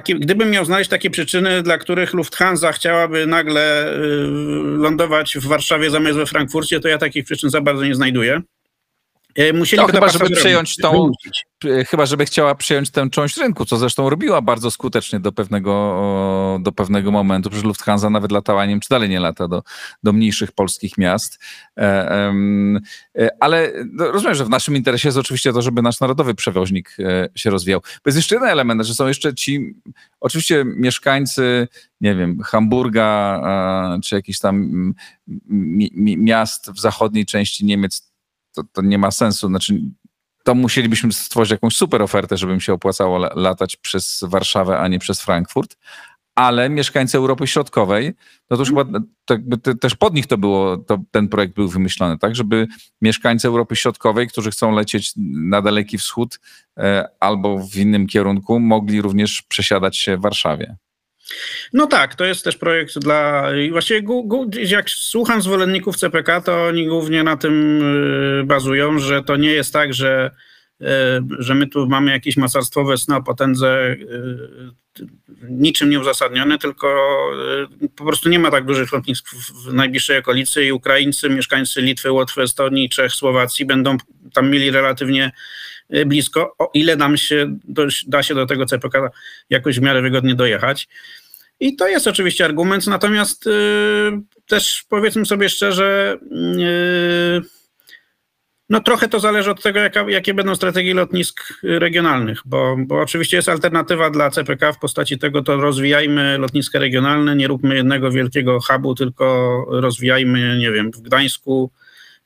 [0.00, 3.98] gdybym miał znaleźć takie przyczyny, dla których Lufthansa chciałaby nagle y,
[4.78, 8.40] lądować w Warszawie zamiast we Frankfurcie, to ja takich przyczyn za bardzo nie znajduję.
[9.34, 11.12] E, musieliby no, chyba, żeby przejąć tą,
[11.88, 16.72] chyba, żeby chciała przejąć tę część rynku, co zresztą robiła bardzo skutecznie do pewnego, do
[16.72, 17.50] pewnego momentu.
[17.50, 19.62] Przecież Lufthansa nawet latała, nie wiem, czy dalej nie lata do,
[20.02, 21.38] do mniejszych polskich miast.
[21.78, 22.32] E,
[23.18, 26.96] e, ale no, rozumiem, że w naszym interesie jest oczywiście to, żeby nasz narodowy przewoźnik
[27.34, 27.80] się rozwijał.
[27.80, 29.74] Bo jest jeszcze jeden element, że są jeszcze ci,
[30.20, 31.68] oczywiście mieszkańcy,
[32.00, 33.42] nie wiem, Hamburga,
[34.04, 34.94] czy jakichś tam
[36.16, 38.13] miast w zachodniej części Niemiec,
[38.54, 39.48] to, to nie ma sensu.
[39.48, 39.80] Znaczy,
[40.44, 44.98] to musielibyśmy stworzyć jakąś super ofertę, żeby mi się opłacało latać przez Warszawę, a nie
[44.98, 45.76] przez Frankfurt.
[46.34, 48.14] Ale mieszkańcy Europy Środkowej,
[48.50, 48.84] no to już chyba
[49.24, 49.36] to
[49.80, 52.66] też pod nich to było, to ten projekt był wymyślony, tak, żeby
[53.02, 55.12] mieszkańcy Europy Środkowej, którzy chcą lecieć
[55.50, 56.40] na Daleki Wschód
[56.78, 60.76] e, albo w innym kierunku, mogli również przesiadać się w Warszawie.
[61.72, 63.50] No tak, to jest też projekt dla.
[63.70, 64.02] Właściwie
[64.64, 67.82] jak słucham zwolenników CPK, to oni głównie na tym
[68.40, 70.30] y, bazują, że to nie jest tak, że,
[70.80, 70.86] y,
[71.38, 74.74] że my tu mamy jakieś mocarstwowe sny o potędze y,
[75.50, 76.88] niczym nieuzasadnione, tylko
[77.96, 79.30] po prostu nie ma tak dużych lotnisk
[79.66, 83.96] w najbliższej okolicy i Ukraińcy, mieszkańcy Litwy, Łotwy, Estonii, Czech, Słowacji będą
[84.32, 85.32] tam mieli relatywnie
[86.06, 87.58] blisko, o ile nam się,
[88.06, 89.10] da się do tego CPK
[89.50, 90.88] jakoś w miarę wygodnie dojechać.
[91.60, 93.52] I to jest oczywiście argument, natomiast yy,
[94.46, 96.18] też powiedzmy sobie szczerze,
[96.56, 97.42] yy,
[98.68, 103.36] no trochę to zależy od tego, jaka, jakie będą strategie lotnisk regionalnych, bo, bo oczywiście
[103.36, 108.60] jest alternatywa dla CPK w postaci tego, to rozwijajmy lotniska regionalne, nie róbmy jednego wielkiego
[108.60, 111.70] hubu, tylko rozwijajmy, nie wiem, w Gdańsku,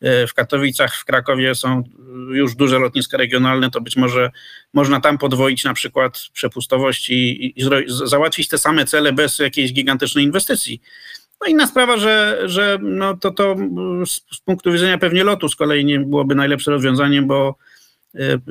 [0.01, 1.83] E, w Katowicach, w Krakowie są
[2.31, 4.31] już duże lotniska regionalne, to być może
[4.75, 10.25] można tam podwoić na przykład przepustowość i, i, załatwić te same cele bez jakiejś gigantycznej
[10.25, 10.81] inwestycji.
[11.41, 13.57] No inna sprawa, że, że no to, to
[14.07, 17.55] z, z punktu widzenia pewnie lotu z kolei nie byłoby najlepsze rozwiązanie, bo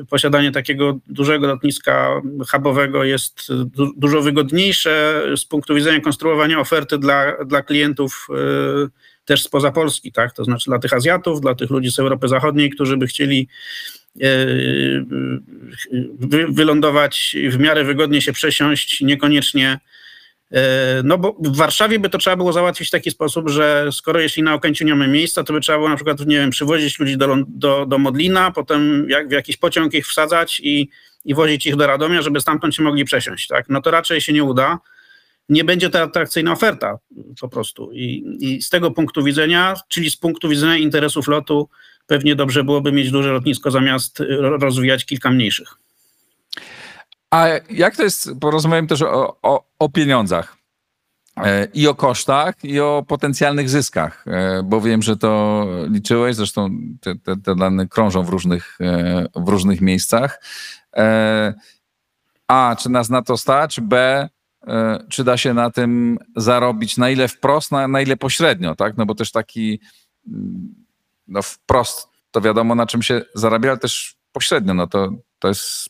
[0.09, 7.45] posiadanie takiego dużego lotniska hubowego jest du dużo wygodniejsze z punktu widzenia konstruowania oferty dla,
[7.45, 8.27] dla klientów
[9.27, 10.33] też spoza Polski, tak?
[10.33, 13.47] To znaczy dla tych Azjatów, dla tych ludzi z Europy Zachodniej, którzy by chcieli
[16.49, 19.79] wylądować w miarę wygodnie się przesiąść, niekoniecznie
[20.51, 24.19] E, no bo w Warszawie by to trzeba było załatwić w taki sposób, że skoro
[24.19, 26.99] jeśli na Okęciu nie mamy miejsca, to by trzeba było na przykład, nie wiem, przywozić
[26.99, 30.89] ludzi do, do, do Modlina, potem jak, w jakiś pociąg ich wsadzać i,
[31.25, 33.65] i wozić ich do Radomia, żeby stamtąd się mogli przesiąść, tak?
[33.69, 34.79] No to raczej się nie uda.
[35.49, 36.97] Nie będzie to atrakcyjna oferta
[37.41, 37.91] po prostu.
[37.91, 41.69] I, I z tego punktu widzenia, czyli z punktu widzenia interesów lotu,
[42.07, 45.77] pewnie dobrze byłoby mieć duże lotnisko zamiast rozwijać kilka mniejszych.
[47.31, 50.57] A jak to jest, porozmawiam też o, o, o pieniądzach
[51.37, 56.69] e, i o kosztach, i o potencjalnych zyskach, e, bo wiem, że to liczyłeś, zresztą
[57.01, 60.41] te, te, te dane krążą w różnych, e, w różnych miejscach.
[62.47, 63.79] A, czy nas na to stać?
[63.81, 64.29] B,
[65.09, 68.97] czy da się na tym zarobić, na ile wprost, na, na ile pośrednio, tak?
[68.97, 69.79] No bo też taki,
[70.27, 70.75] mm,
[71.27, 75.89] no wprost to wiadomo, na czym się zarabia, ale też pośrednio, no to, to jest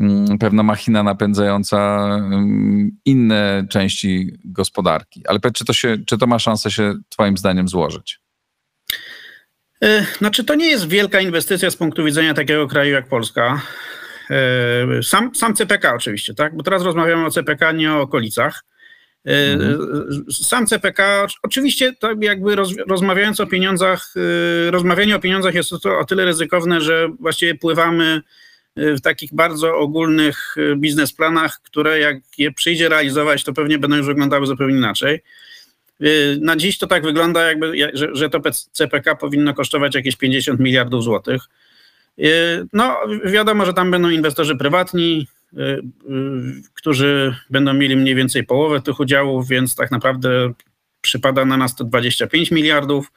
[0.00, 5.22] Mm, pewna machina napędzająca mm, inne części gospodarki.
[5.26, 8.20] Ale czy to, się, czy to ma szansę się Twoim zdaniem złożyć?
[9.82, 13.62] E, znaczy, to nie jest wielka inwestycja z punktu widzenia takiego kraju jak Polska.
[14.30, 16.56] E, sam, sam CPK oczywiście, tak?
[16.56, 18.64] Bo teraz rozmawiamy o CPK, nie o okolicach.
[19.26, 20.24] E, mhm.
[20.30, 24.14] Sam CPK, oczywiście tak jakby roz, rozmawiając o pieniądzach,
[24.70, 28.22] rozmawianie o pieniądzach jest to o tyle ryzykowne, że właściwie pływamy
[28.76, 34.46] w takich bardzo ogólnych biznesplanach, które jak je przyjdzie realizować, to pewnie będą już wyglądały
[34.46, 35.22] zupełnie inaczej.
[36.40, 38.40] Na dziś to tak wygląda, jakby, że, że to
[38.72, 41.42] CPK powinno kosztować jakieś 50 miliardów złotych.
[42.20, 45.26] Y, no, wiadomo, że tam będą inwestorzy prywatni,
[46.74, 50.52] którzy będą mieli mniej więcej połowę tych udziałów, więc tak naprawdę
[51.00, 53.12] przypada na nas to 25 miliardów.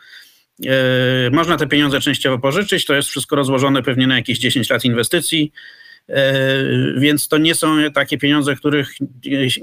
[1.31, 5.51] Można te pieniądze częściowo pożyczyć, to jest wszystko rozłożone pewnie na jakieś 10 lat inwestycji,
[6.97, 8.89] więc to nie są takie pieniądze, których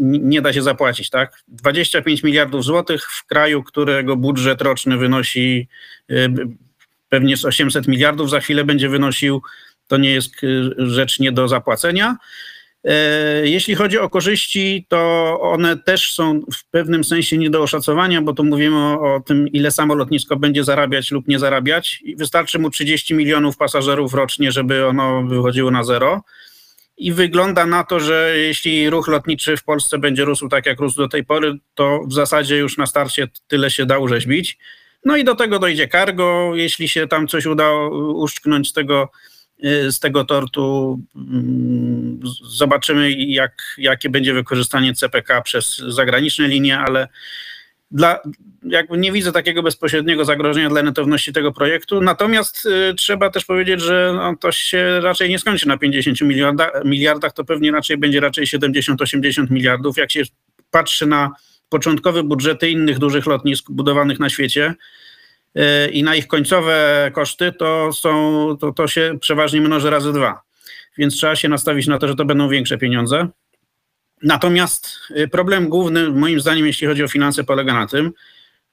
[0.01, 1.11] nie da się zapłacić.
[1.11, 1.43] Tak?
[1.49, 5.69] 25 miliardów złotych w kraju, którego budżet roczny wynosi
[7.11, 9.43] pewnie z 800 miliardów, za chwilę będzie wynosił,
[9.87, 10.35] to nie jest
[10.79, 12.17] rzecz nie do zapłacenia.
[12.85, 12.93] E,
[13.49, 18.33] jeśli chodzi o korzyści, to one też są w pewnym sensie nie do oszacowania, bo
[18.33, 22.03] tu mówimy o, tym, ile samo lotnisko będzie zarabiać lub nie zarabiać.
[22.17, 26.23] Wystarczy mu 30 milionów pasażerów rocznie, żeby ono wychodziło na zero.
[26.97, 30.97] I wygląda na to, że jeśli ruch lotniczy w Polsce będzie rósł tak, jak rósł
[30.97, 34.59] do tej pory, to w zasadzie już na starcie tyle się da urzeźbić.
[35.05, 36.53] No i do tego dojdzie cargo.
[36.55, 37.73] Jeśli się tam coś uda
[38.15, 39.09] uszczknąć z tego
[39.91, 41.01] z tego tortu.
[41.17, 47.09] Mm, zobaczymy, jak, jakie będzie wykorzystanie CPK przez zagraniczne linie, ale
[47.91, 48.21] dla,
[48.63, 52.01] jakby nie widzę takiego bezpośredniego zagrożenia dla netowności tego projektu.
[52.01, 56.71] Natomiast y, trzeba też powiedzieć, że no, to się raczej nie skończy na 50 miliarda,
[56.85, 59.97] miliardach, to pewnie raczej będzie raczej 70-80 miliardów.
[59.97, 60.23] Jak się
[60.71, 61.31] patrzy na
[61.71, 64.75] początkowe budżety innych dużych lotnisk budowanych na świecie,
[65.55, 70.43] E, i na ich końcowe koszty, to, są, to, to się przeważnie mnoży razy dwa.
[70.99, 73.29] Więc trzeba się nastawić na to, że to będą większe pieniądze.
[74.23, 78.13] Natomiast e, problem główny, moim zdaniem, jeśli chodzi o finanse, polega na tym,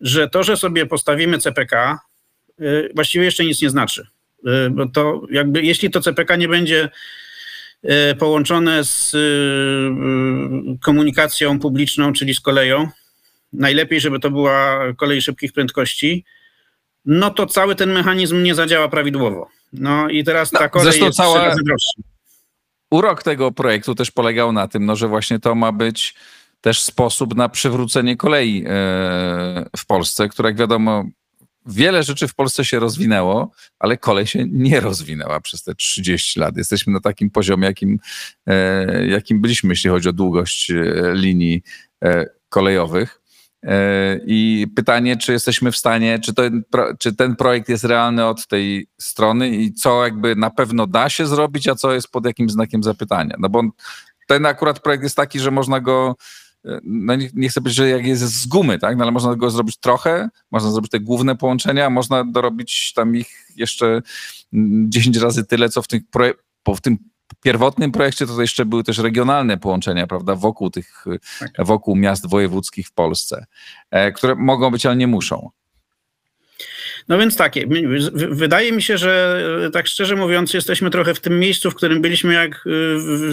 [0.01, 1.99] że to, że sobie postawimy CPK,
[2.59, 4.07] e, właściwie jeszcze nic nie znaczy.
[4.71, 6.89] Bo to jakby, jeśli to CPK nie będzie
[8.19, 9.15] połączone z
[10.81, 12.87] komunikacją publiczną, czyli z koleją,
[13.53, 16.25] najlepiej, żeby to była kolej szybkich prędkości,
[17.05, 19.47] no to cały ten mechanizm nie zadziała prawidłowo.
[19.73, 21.45] No i teraz ta no, kolej Zresztą jest cała...
[21.45, 21.61] razy
[22.91, 26.15] Urok tego projektu też polegał na tym, no, że właśnie to ma być
[26.61, 31.05] też sposób na przywrócenie kolei e, w Polsce, która jak wiadomo
[31.67, 36.57] wiele rzeczy w Polsce się rozwinęło, ale kolej się nie rozwinęła przez te 30 lat.
[36.57, 37.99] Jesteśmy na takim poziomie, jakim,
[38.47, 40.75] e, jakim byliśmy, jeśli chodzi o długość e,
[41.13, 41.63] linii
[42.49, 43.21] kolejowych.
[43.63, 46.43] E, I pytanie, czy jesteśmy w stanie, czy, to,
[46.99, 51.27] czy ten projekt jest realny od tej strony i co jakby na pewno da się
[51.27, 53.35] zrobić, a co jest pod jakim znakiem zapytania.
[53.39, 53.63] No bo
[54.27, 56.15] ten akurat projekt jest taki, że można go,
[56.83, 58.97] no nie, nie chcę powiedzieć, że jak jest z gumy, tak?
[58.97, 63.47] No ale można go zrobić trochę, można zrobić te główne połączenia, można dorobić tam ich
[63.55, 64.01] jeszcze
[64.87, 66.01] 10 razy tyle, co w, tych
[66.75, 66.97] w tym
[67.43, 71.05] pierwotnym projekcie to jeszcze były też regionalne połączenia, prawda, wokół tych,
[71.39, 71.51] tak.
[71.65, 73.45] wokół miast wojewódzkich w Polsce,
[73.91, 75.49] e, które mogą być, ale nie muszą.
[77.07, 77.67] No więc takie,
[78.13, 82.33] wydaje mi się, że tak szczerze mówiąc, jesteśmy trochę w tym miejscu, w którym byliśmy,
[82.33, 82.63] jak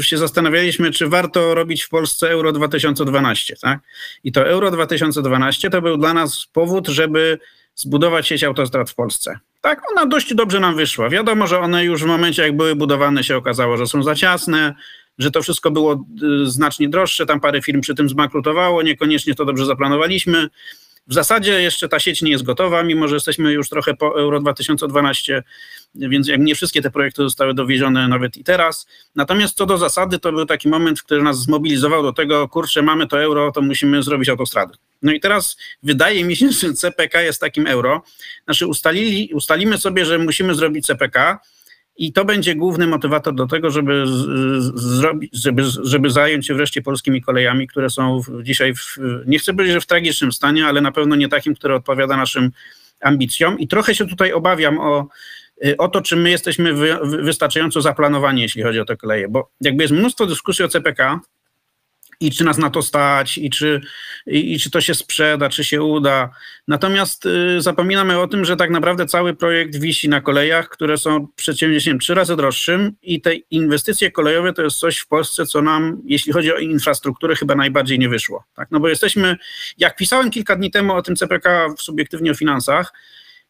[0.00, 3.56] się zastanawialiśmy, czy warto robić w Polsce Euro 2012.
[3.62, 3.80] Tak?
[4.24, 7.38] I to Euro 2012 to był dla nas powód, żeby
[7.74, 9.38] zbudować sieć autostrad w Polsce.
[9.60, 11.08] Tak, ona dość dobrze nam wyszła.
[11.08, 14.74] Wiadomo, że one już w momencie, jak były budowane, się okazało, że są za ciasne,
[15.18, 16.04] że to wszystko było
[16.44, 20.48] znacznie droższe, tam parę firm przy tym zbankrutowało, niekoniecznie to dobrze zaplanowaliśmy.
[21.06, 24.40] W zasadzie jeszcze ta sieć nie jest gotowa, mimo że jesteśmy już trochę po Euro
[24.40, 25.42] 2012,
[25.94, 28.86] więc nie wszystkie te projekty zostały dowiezione nawet i teraz.
[29.14, 33.06] Natomiast co do zasady, to był taki moment, który nas zmobilizował do tego, kurczę, mamy
[33.06, 34.74] to euro, to musimy zrobić autostrady.
[35.02, 38.02] No i teraz wydaje mi się, że CPK jest takim euro.
[38.44, 41.40] Znaczy ustalili, ustalimy sobie, że musimy zrobić CPK,
[41.96, 44.04] i to będzie główny motywator do tego, żeby,
[45.33, 49.80] żeby, żeby zająć się wreszcie polskimi kolejami, które są dzisiaj, w, nie chcę powiedzieć, że
[49.80, 52.50] w tragicznym stanie, ale na pewno nie takim, które odpowiada naszym
[53.00, 53.59] ambicjom.
[53.59, 55.09] I trochę się tutaj obawiam o,
[55.78, 59.85] o to, czy my jesteśmy wy, wystarczająco zaplanowani, jeśli chodzi o te koleje, bo jakby
[59.85, 61.20] jest mnóstwo dyskusji o CPK,
[62.26, 63.80] i czy nas na to stać, i czy,
[64.26, 66.30] i, i, czy to się sprzeda, czy się uda.
[66.68, 71.26] Natomiast y, zapominamy o tym, że tak naprawdę cały projekt wisi na kolejach, które są
[71.37, 76.02] przedsięwzięciem trzy razy droższym i te inwestycje kolejowe to jest coś w Polsce, co nam,
[76.04, 78.44] jeśli chodzi o infrastrukturę, chyba najbardziej nie wyszło.
[78.54, 78.68] Tak?
[78.70, 79.37] No bo jesteśmy,
[79.78, 82.92] jak pisałem kilka dni temu o tym CPK w subiektywnie o finansach,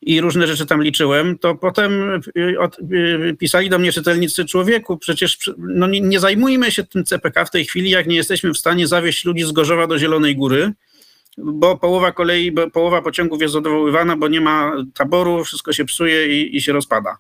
[0.06, 2.56] i różne rzeczy tam liczyłem, to potem y,
[2.92, 7.50] y, pisali do mnie czytelnicy człowieku, przecież no nie, nie zajmujmy się tym CPK w
[7.50, 10.72] tej chwili, jak nie jesteśmy w stanie zawieźć ludzi z Gorzowa do Zielonej Góry,
[11.38, 16.42] bo połowa kolei, bo połowa pociągów jest odwoływana, bo nie ma taboru, wszystko się psuje
[16.42, 17.18] i, i się rozpada.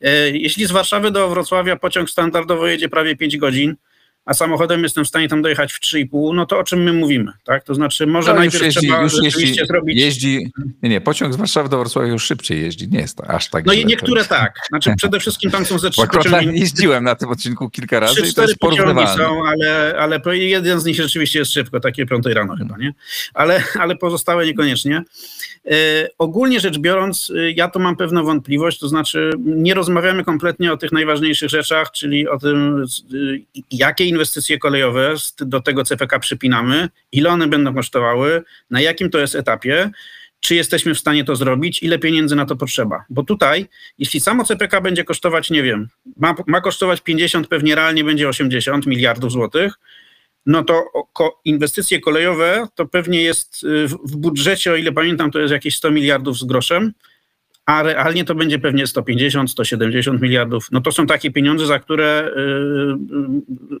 [0.00, 3.76] E, jeśli z Warszawy do Wrocławia pociąg standardowo jedzie prawie 5 godzin,
[4.24, 7.32] a samochodem jestem w stanie tam dojechać w 3,5, no to o czym my mówimy,
[7.44, 7.64] tak?
[7.64, 10.00] To znaczy może no, najpierw jeździ, trzeba już jeździ, zrobić...
[10.00, 13.50] Jeździ, nie, nie, pociąg z Warszawy do Wrocławia już szybciej jeździ, nie jest to aż
[13.50, 16.58] tak No i niektóre tak, znaczy przede wszystkim tam są ze trzy pociągi.
[16.60, 20.80] jeździłem na tym odcinku kilka razy trzy, i to jest pociągi są, ale, ale jeden
[20.80, 22.94] z nich rzeczywiście jest szybko, takie piątej rano chyba, nie?
[23.34, 25.02] Ale, ale pozostałe niekoniecznie.
[25.66, 30.72] E, ogólnie rzecz biorąc, e, ja to mam pewną wątpliwość, to znaczy nie rozmawiamy kompletnie
[30.72, 33.16] o tych najważniejszych rzeczach, czyli o tym, e,
[33.70, 39.34] jakie inwestycje kolejowe do tego CPK przypinamy, ile one będą kosztowały, na jakim to jest
[39.34, 39.90] etapie,
[40.40, 43.04] czy jesteśmy w stanie to zrobić, ile pieniędzy na to potrzeba.
[43.10, 43.66] Bo tutaj,
[43.98, 48.86] jeśli samo CPK będzie kosztować, nie wiem, ma, ma kosztować 50, pewnie realnie będzie 80
[48.86, 49.74] miliardów złotych,
[50.46, 50.84] no to
[51.44, 55.90] inwestycje kolejowe to pewnie jest y, w budżecie, o ile pamiętam, to jest jakieś 100
[55.90, 56.92] miliardów z groszem,
[57.66, 60.68] a realnie to będzie pewnie 150, 170 miliardów.
[60.72, 62.94] No to są takie pieniądze, za które y, y,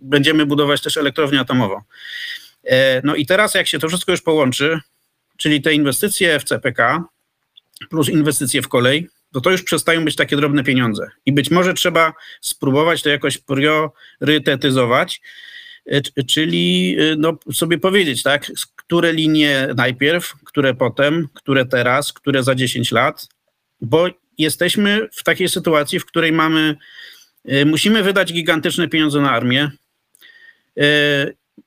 [0.02, 1.80] będziemy budować też elektrownię atomową.
[2.64, 4.80] E, no i teraz jak się to wszystko już połączy,
[5.36, 7.04] czyli te inwestycje w CPK
[7.90, 11.10] plus inwestycje w kolej, to to już przestają być takie drobne pieniądze.
[11.26, 15.20] I być może trzeba spróbować to jakoś priorytetyzować,
[15.86, 22.42] E, czyli e, no, sobie powiedzieć, tak, które linie najpierw, które potem, które teraz, które
[22.42, 23.28] za 10 lat,
[23.80, 24.06] bo
[24.38, 26.76] jesteśmy w takiej sytuacji, w której mamy,
[27.44, 29.70] e, musimy wydać gigantyczne pieniądze na armię.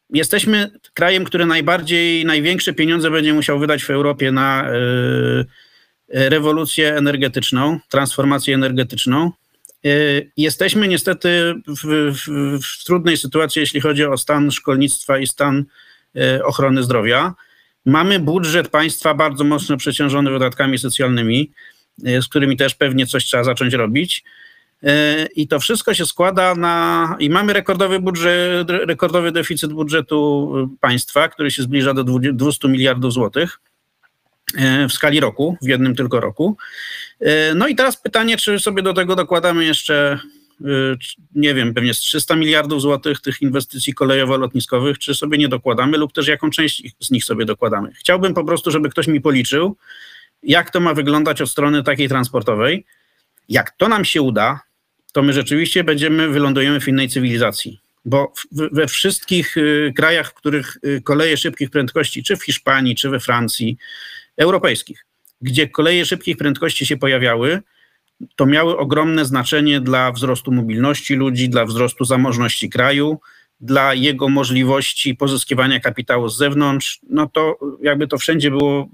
[0.10, 4.70] Jesteśmy krajem, który najbardziej, największe pieniądze będzie musiał wydać w Europie na
[6.10, 9.32] rewolucję energetyczną, transformację energetyczną.
[10.38, 15.66] Jesteśmy niestety w, w, w, trudnej sytuacji, jeśli chodzi o stan szkolnictwa i stan
[16.44, 17.34] ochrony zdrowia.
[17.86, 21.52] Mamy budżet państwa bardzo mocno przeciążony wydatkami socjalnymi,
[21.98, 24.24] z którymi też pewnie coś trzeba zacząć robić.
[25.36, 27.16] I to wszystko się składa na.
[27.20, 33.60] I mamy rekordowy budżet, rekordowy deficyt budżetu państwa, który się zbliża do 200 miliardów złotych.
[34.90, 36.58] W skali roku, w jednym tylko roku.
[37.56, 40.20] No i teraz pytanie, czy sobie do tego dokładamy jeszcze,
[41.36, 46.14] nie wiem, pewnie z 300 miliardów złotych tych inwestycji kolejowo-lotniskowych, czy sobie nie dokładamy, lub
[46.14, 47.92] też jaką część z nich sobie dokładamy.
[47.94, 49.78] Chciałbym po prostu, żeby ktoś mi policzył,
[50.48, 52.86] jak to ma wyglądać od strony takiej transportowej.
[53.50, 54.60] Jak to nam się uda,
[55.14, 59.56] to my rzeczywiście będziemy, wylądujemy w innej cywilizacji bo we wszystkich
[59.96, 63.78] krajach, w których koleje szybkich prędkości, czy w Hiszpanii, czy we Francji,
[64.38, 65.06] europejskich,
[65.42, 67.62] gdzie koleje szybkich prędkości się pojawiały,
[68.36, 73.20] to miały ogromne znaczenie dla wzrostu mobilności ludzi, dla wzrostu zamożności kraju,
[73.62, 77.00] dla jego możliwości pozyskiwania kapitału z zewnątrz.
[77.10, 78.88] No to jakby to wszędzie było.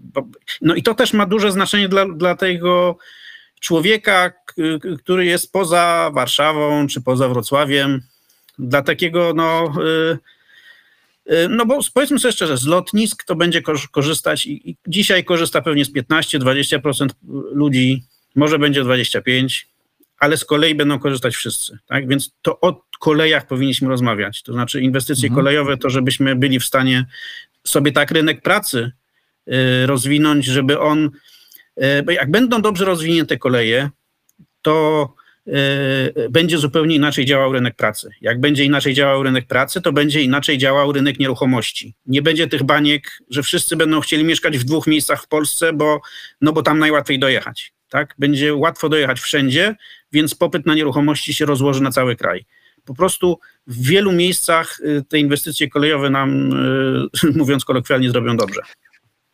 [0.61, 2.97] No i to też ma duże znaczenie dla, dla tego
[3.59, 4.32] człowieka,
[4.99, 8.01] który jest poza Warszawą czy poza Wrocławiem,
[8.59, 9.74] dla takiego no.
[9.78, 10.18] Yy,
[11.49, 13.61] No bo powiedzmy sobie szczerze, z lotnisk to będzie
[13.91, 17.09] korzystać i dzisiaj korzysta pewnie z 15-20%
[17.51, 18.03] ludzi,
[18.36, 19.47] może będzie 25%,
[20.20, 21.78] ale z kolei będą korzystać wszyscy.
[21.88, 22.07] Tak?
[22.07, 24.43] Więc to o kolejach powinniśmy rozmawiać.
[24.43, 25.36] To znaczy inwestycje mhm.
[25.36, 27.06] kolejowe, to żebyśmy byli w stanie
[27.64, 28.91] sobie tak rynek pracy
[29.47, 31.10] y, rozwinąć, żeby on,
[31.84, 33.89] y, bo jak będą dobrze rozwinięte koleje,
[34.62, 35.08] to
[35.47, 38.10] y, będzie zupełnie inaczej działał rynek pracy.
[38.22, 41.95] Jak będzie inaczej działał rynek pracy, to będzie inaczej działał rynek nieruchomości.
[42.06, 46.01] Nie będzie tych baniek, że wszyscy będą chcieli mieszkać w dwóch miejscach w Polsce, bo,
[46.41, 47.74] no bo tam najłatwiej dojechać.
[47.89, 48.16] Tak?
[48.20, 49.76] Będzie łatwo dojechać wszędzie,
[50.12, 52.45] więc popyt na nieruchomości się rozłoży na cały kraj.
[52.86, 56.54] Po prostu w wielu miejscach y, te inwestycje kolejowe nam,
[57.24, 58.62] y, mówiąc kolokwialnie, zrobią dobrze.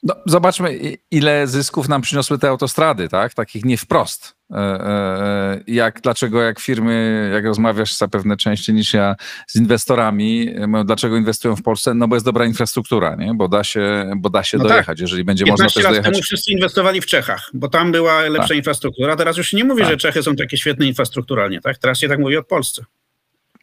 [0.03, 0.79] No, zobaczmy,
[1.11, 3.33] ile zysków nam przyniosły te autostrady, tak?
[3.33, 4.35] Takich nie wprost.
[4.51, 9.15] E, e, e, jak, dlaczego jak firmy, jak rozmawiasz zapewne częściej niż ja
[9.47, 11.93] z inwestorami, dlaczego inwestują w Polsce?
[11.93, 13.33] No bo jest dobra infrastruktura, nie?
[13.33, 14.71] Bo da się, bo da się no tak.
[14.71, 15.01] dojechać, tak.
[15.01, 16.11] jeżeli będzie można też lat dojechać.
[16.11, 18.57] temu wszyscy inwestowali w Czechach, bo tam była lepsza tak.
[18.57, 19.15] infrastruktura.
[19.15, 19.91] Teraz już się nie mówi, tak.
[19.91, 21.77] że Czechy są takie świetne infrastrukturalnie, tak?
[21.77, 22.85] Teraz się tak mówi o Polsce.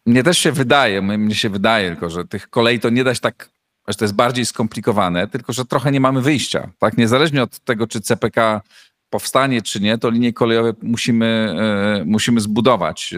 [0.07, 3.21] Mnie też się wydaje, mnie się wydaje tylko, że tych kolei to nie da się
[3.21, 3.49] tak
[3.87, 6.69] że to jest bardziej skomplikowane, tylko że trochę nie mamy wyjścia.
[6.79, 8.61] Tak, niezależnie od tego, czy CPK
[9.09, 13.17] powstanie, czy nie, to linie kolejowe musimy, e, musimy zbudować, e,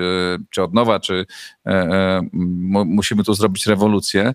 [0.50, 1.26] czy od nowa, czy
[1.66, 2.22] e,
[2.86, 4.34] musimy tu zrobić rewolucję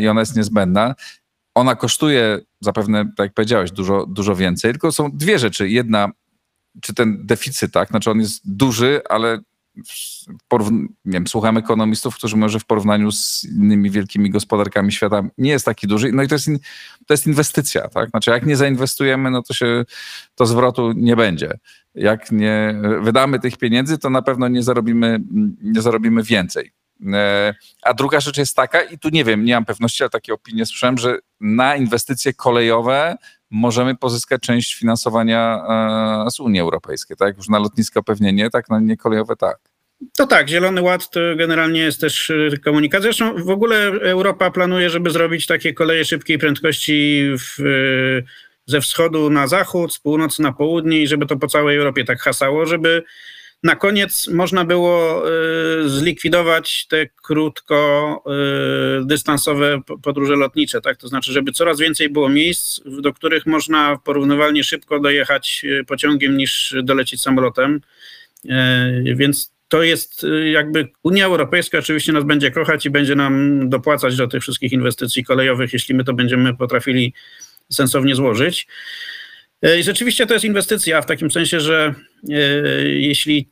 [0.00, 0.94] i ona jest niezbędna.
[1.54, 5.68] Ona kosztuje zapewne, tak jak powiedziałeś, dużo, dużo więcej, tylko są dwie rzeczy.
[5.68, 6.10] Jedna,
[6.80, 9.38] czy ten deficyt, tak, znaczy on jest duży, ale
[11.04, 15.64] nie wiem, słucham ekonomistów, którzy może w porównaniu z innymi wielkimi gospodarkami świata nie jest
[15.64, 16.12] taki duży.
[16.12, 16.58] No i to jest, in,
[17.06, 18.10] to jest inwestycja, tak?
[18.10, 19.84] Znaczy, jak nie zainwestujemy, no to się
[20.34, 21.58] to zwrotu nie będzie.
[21.94, 25.20] Jak nie wydamy tych pieniędzy, to na pewno nie zarobimy,
[25.62, 26.72] nie zarobimy więcej.
[27.12, 30.34] E, a druga rzecz jest taka, i tu nie wiem, nie mam pewności, ale takie
[30.34, 33.16] opinie słyszałem, że na inwestycje kolejowe
[33.50, 35.64] możemy pozyskać część finansowania
[36.26, 37.36] e, z Unii Europejskiej, tak?
[37.36, 38.68] Już na lotnisko pewnie nie, tak?
[38.68, 39.58] Na linie kolejowe tak.
[40.16, 43.02] To tak, Zielony Ład to generalnie jest też y, komunikacja.
[43.02, 48.24] Zresztą w ogóle Europa planuje, żeby zrobić takie koleje szybkiej prędkości w, y,
[48.66, 52.20] ze wschodu na zachód, z północy na południe i żeby to po całej Europie tak
[52.20, 53.02] hasało, żeby
[53.62, 55.24] na koniec można było
[55.84, 60.96] y, zlikwidować te krótkodystansowe podróże lotnicze, tak?
[60.96, 66.74] To znaczy, żeby coraz więcej było miejsc, do których można porównywalnie szybko dojechać pociągiem niż
[66.82, 67.80] dolecieć samolotem.
[69.04, 74.16] Więc to jest y, jakby Unia Europejska oczywiście nas będzie kochać i będzie nam dopłacać
[74.16, 77.14] do tych wszystkich inwestycji kolejowych, jeśli my to będziemy potrafili
[77.72, 78.66] sensownie złożyć.
[79.66, 81.94] Y, I rzeczywiście to jest inwestycja w takim sensie, że
[82.24, 83.48] y, jeśli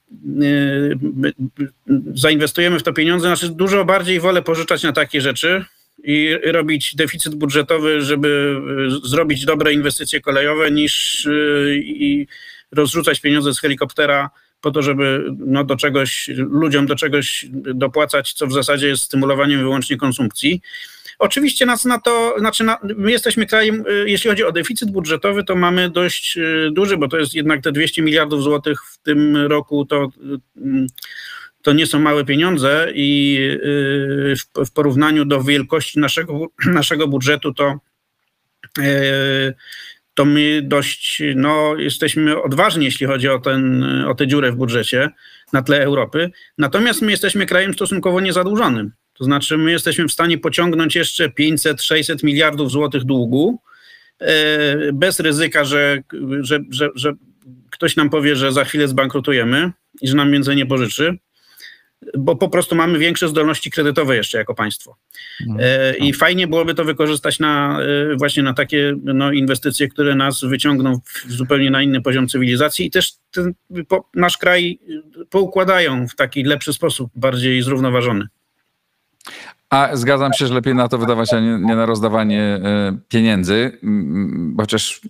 [2.14, 5.64] zainwestujemy w to pieniądze, znaczy dużo bardziej wolę pożyczać na takie rzeczy
[6.04, 8.60] i robić deficyt budżetowy, żeby
[9.04, 11.26] zrobić dobre inwestycje kolejowe, niż
[12.72, 14.30] rozrzucać pieniądze z helikoptera
[14.66, 19.60] po to, żeby no, do czegoś, ludziom do czegoś dopłacać, co w zasadzie jest stymulowaniem
[19.60, 20.60] wyłącznie konsumpcji.
[21.18, 25.44] Oczywiście nas na to, znaczy na, my jesteśmy krajem, y, jeśli chodzi o deficyt budżetowy,
[25.44, 29.36] to mamy dość y, duży, bo to jest jednak te 200 miliardów złotych w tym
[29.36, 30.08] roku, to,
[30.56, 30.86] y,
[31.62, 33.38] to nie są małe pieniądze i
[34.66, 37.78] w, porównaniu do wielkości naszego, naszego budżetu to
[40.16, 45.10] to my dość no, jesteśmy odważni, jeśli chodzi o, ten, o tę dziurę w budżecie
[45.52, 46.30] na tle Europy.
[46.58, 48.92] Natomiast my jesteśmy krajem stosunkowo niezadłużonym.
[49.12, 53.60] To znaczy, my jesteśmy w stanie pociągnąć jeszcze 500-600 miliardów złotych długu
[54.20, 55.98] e, bez ryzyka, że,
[56.40, 57.12] że, że, że
[57.70, 61.18] ktoś nam powie, że za chwilę zbankrutujemy i że nam więcej nie pożyczy
[62.18, 64.96] bo po prostu mamy większe zdolności kredytowe jeszcze jako państwo.
[65.46, 66.18] No, e, I no.
[66.18, 71.32] fajnie byłoby to wykorzystać na e, właśnie na takie no, inwestycje, które nas wyciągną w
[71.32, 73.54] zupełnie na inny poziom cywilizacji i też ten,
[73.88, 74.78] po, nasz kraj
[75.30, 78.26] poukładają w taki lepszy sposób, bardziej zrównoważony.
[79.70, 83.78] A zgadzam się, że lepiej na to wydawać, a nie, nie na rozdawanie e, pieniędzy,
[84.56, 85.00] chociaż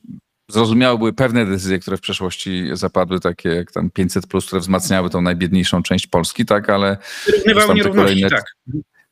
[0.51, 5.11] Zrozumiałe były pewne decyzje, które w przeszłości zapadły, takie jak tam 500, plus, które wzmacniały
[5.11, 6.97] tą najbiedniejszą część Polski, tak, ale.
[7.27, 8.45] Wyrównywały nierówności, kolejne, tak.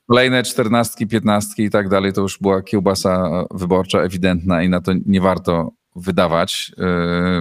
[0.09, 4.93] Kolejne czternastki, piętnastki i tak dalej, to już była kiełbasa wyborcza ewidentna i na to
[5.07, 6.72] nie warto wydawać.
[6.76, 6.85] Yy,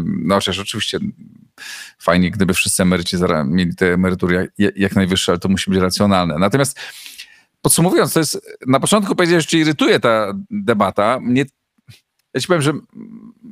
[0.06, 1.00] no chociaż oczywiście
[2.00, 6.36] fajnie, gdyby wszyscy emeryci mieli te emerytury jak, jak najwyższe, ale to musi być racjonalne.
[6.40, 6.80] Natomiast
[7.62, 11.20] podsumowując, to jest, na początku powiedziałeś, że irytuje ta debata.
[11.20, 11.46] Mnie
[12.34, 12.74] ja ci powiem, że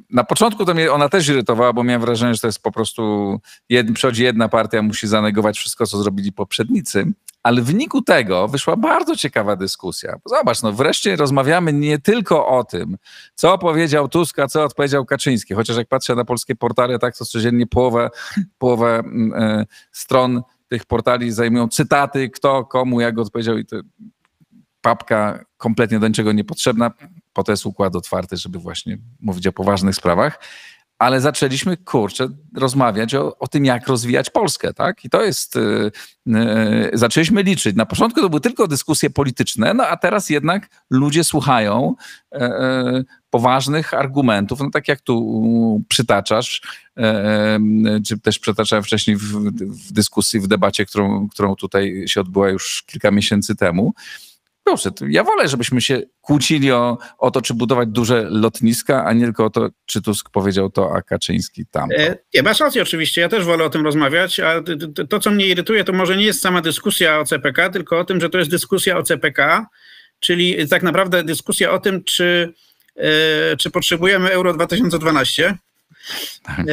[0.09, 3.39] na początku to mnie ona też irytowała, bo miałem wrażenie, że to jest po prostu,
[3.69, 7.05] jed, przychodzi jedna partia, musi zanegować wszystko, co zrobili poprzednicy,
[7.43, 10.15] Ale w wyniku tego wyszła bardzo ciekawa dyskusja.
[10.25, 12.97] Zobacz, no wreszcie rozmawiamy nie tylko o tym,
[13.35, 15.53] co powiedział Tusk, a co odpowiedział Kaczyński.
[15.53, 18.09] Chociaż jak patrzę na polskie portale, tak to codziennie połowę,
[18.57, 23.75] połowę mm, e, stron tych portali zajmują cytaty, kto, komu, jak odpowiedział i to
[24.81, 26.91] papka kompletnie do niczego niepotrzebna.
[27.33, 30.39] Po to jest układ otwarty, żeby właśnie mówić o poważnych sprawach
[31.01, 35.05] ale zaczęliśmy, kurczę, rozmawiać o, o tym, jak rozwijać Polskę, tak?
[35.05, 35.91] I to jest, yy,
[36.25, 37.75] yy, zaczęliśmy liczyć.
[37.75, 41.95] Na początku to były tylko dyskusje polityczne, no a teraz jednak ludzie słuchają
[42.31, 42.39] yy,
[43.29, 46.61] poważnych argumentów, no tak jak tu przytaczasz,
[48.07, 49.23] czy też przytaczałem wcześniej w,
[49.59, 53.93] w dyskusji, w debacie, którą, którą tutaj się odbyła już kilka miesięcy temu,
[54.63, 59.25] Proszę, ja wolę, żebyśmy się kłócili o, o to, czy budować duże lotniska, a nie
[59.25, 61.89] tylko o to, czy Tusk powiedział to, a Kaczyński tam.
[61.97, 64.63] E, nie, masz rację oczywiście, ja też wolę o tym rozmawiać, a
[65.09, 68.21] to, co mnie irytuje, to może nie jest sama dyskusja o CPK, tylko o tym,
[68.21, 69.67] że to jest dyskusja o CPK,
[70.19, 72.53] czyli tak naprawdę dyskusja o tym, czy,
[72.95, 75.57] e, czy potrzebujemy Euro 2012,
[76.43, 76.59] tak.
[76.59, 76.63] E,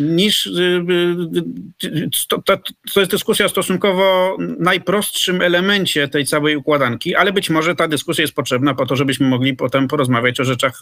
[0.00, 2.56] niż e, e, to, to,
[2.94, 8.22] to, jest dyskusja o stosunkowo najprostszym elemencie tej całej układanki, ale być może ta dyskusja
[8.22, 10.80] jest potrzebna po to, żebyśmy mogli potem porozmawiać o rzeczach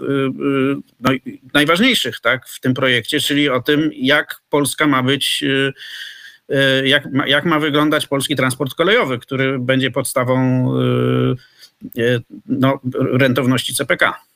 [1.00, 1.10] no,
[1.54, 5.44] najważniejszych tak, w tym projekcie, czyli o tym, jak Polska ma być
[6.84, 10.36] jak, jak ma wyglądać polski transport kolejowy, który będzie podstawą
[12.46, 12.80] no,
[13.12, 14.28] rentowności CPK.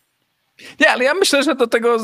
[0.80, 1.96] Nie, ale ja myślę, że do tego,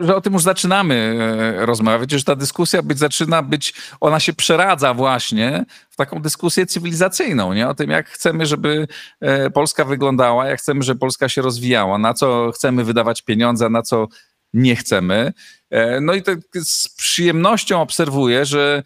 [0.00, 1.18] że o tym już zaczynamy
[1.60, 6.66] e, rozmawiać, już ta dyskusja być zaczyna być, ona się przeradza właśnie w taką dyskusję
[6.66, 7.68] cywilizacyjną, nie?
[7.68, 8.88] O tym, jak chcemy, żeby
[9.20, 13.82] e, Polska wyglądała, jak chcemy, żeby Polska się rozwijała, na co chcemy wydawać pieniądze, na
[13.82, 14.08] co
[14.52, 15.32] nie chcemy.
[15.70, 18.82] E, no i tak z przyjemnością obserwuję, że,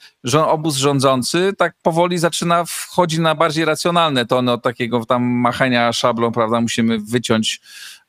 [0.46, 6.32] obóz rządzący tak powoli zaczyna wchodzić na bardziej racjonalne tony od takiego tam machania szablą,
[6.32, 7.60] prawda, musimy wyciąć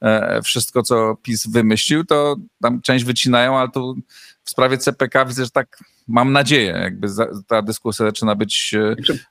[0.02, 3.96] e, wszystko, co PiS wymyślił, to tam część wycinają, ale tu
[4.44, 7.08] w sprawie CPK widzę, że tak mam nadzieję, jakby
[7.48, 8.76] ta dyskusja zaczyna być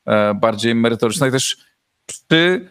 [0.07, 1.27] e, bardziej merytoryczna.
[1.29, 1.57] I też
[2.07, 2.69] przy,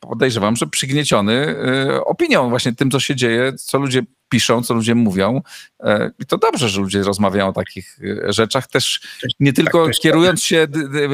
[0.00, 1.56] podejrzewam, że przygnieciony
[2.04, 5.42] opinią właśnie tym, co się dzieje, co ludzie piszą, co ludzie mówią.
[5.80, 9.00] E, I to dobrze, że ludzie rozmawiają o takich e, rzeczach, też
[9.40, 10.66] nie tylko tak, kierując się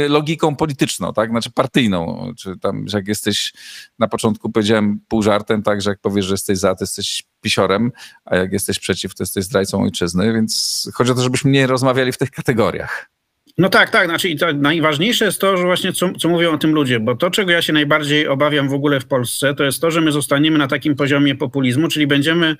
[0.08, 3.52] logiką polityczną, tak, znaczy partyjną, czy tam, że jak jesteś,
[3.98, 7.92] na początku powiedziałem pół żartem, tak, że jak powiesz, że jesteś za, to jesteś pisiorem,
[8.24, 12.12] a jak jesteś przeciw, to jesteś zdrajcą ojczyzny, więc chodzi o to, żebyśmy nie rozmawiali
[12.12, 13.15] w tych kategoriach.
[13.58, 14.08] No tak, tak.
[14.08, 17.30] Znaczy, to najważniejsze jest to, że właśnie co, co mówią o tym ludzie, bo to,
[17.30, 20.58] czego ja się najbardziej obawiam w ogóle w Polsce, to jest to, że my zostaniemy
[20.58, 22.56] na takim poziomie populizmu, czyli będziemy,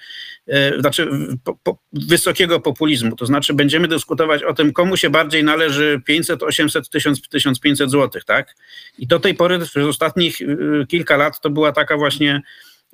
[0.46, 1.08] e, znaczy
[1.44, 6.42] po, po, wysokiego populizmu, to znaczy będziemy dyskutować o tym, komu się bardziej należy 500,
[6.42, 8.54] 800, 1000, 1500 złotych, tak?
[8.98, 10.46] I do tej pory, przez ostatnich e,
[10.86, 12.42] kilka lat, to była taka właśnie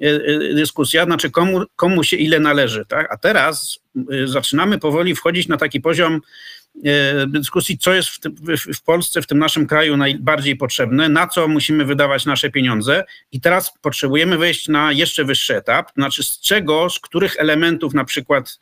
[0.00, 3.12] e, dyskusja, znaczy komu, komu się ile należy, tak?
[3.12, 3.78] A teraz
[4.24, 6.20] zaczynamy powoli wchodzić na taki poziom
[7.26, 11.48] dyskusji, co jest w, w, w, Polsce, w tym naszym kraju najbardziej potrzebne, na co
[11.48, 13.04] musimy wydawać nasze pieniądze.
[13.32, 18.04] I teraz potrzebujemy wejść na jeszcze wyższy etap, znaczy z czego, z których elementów na
[18.04, 18.58] przykład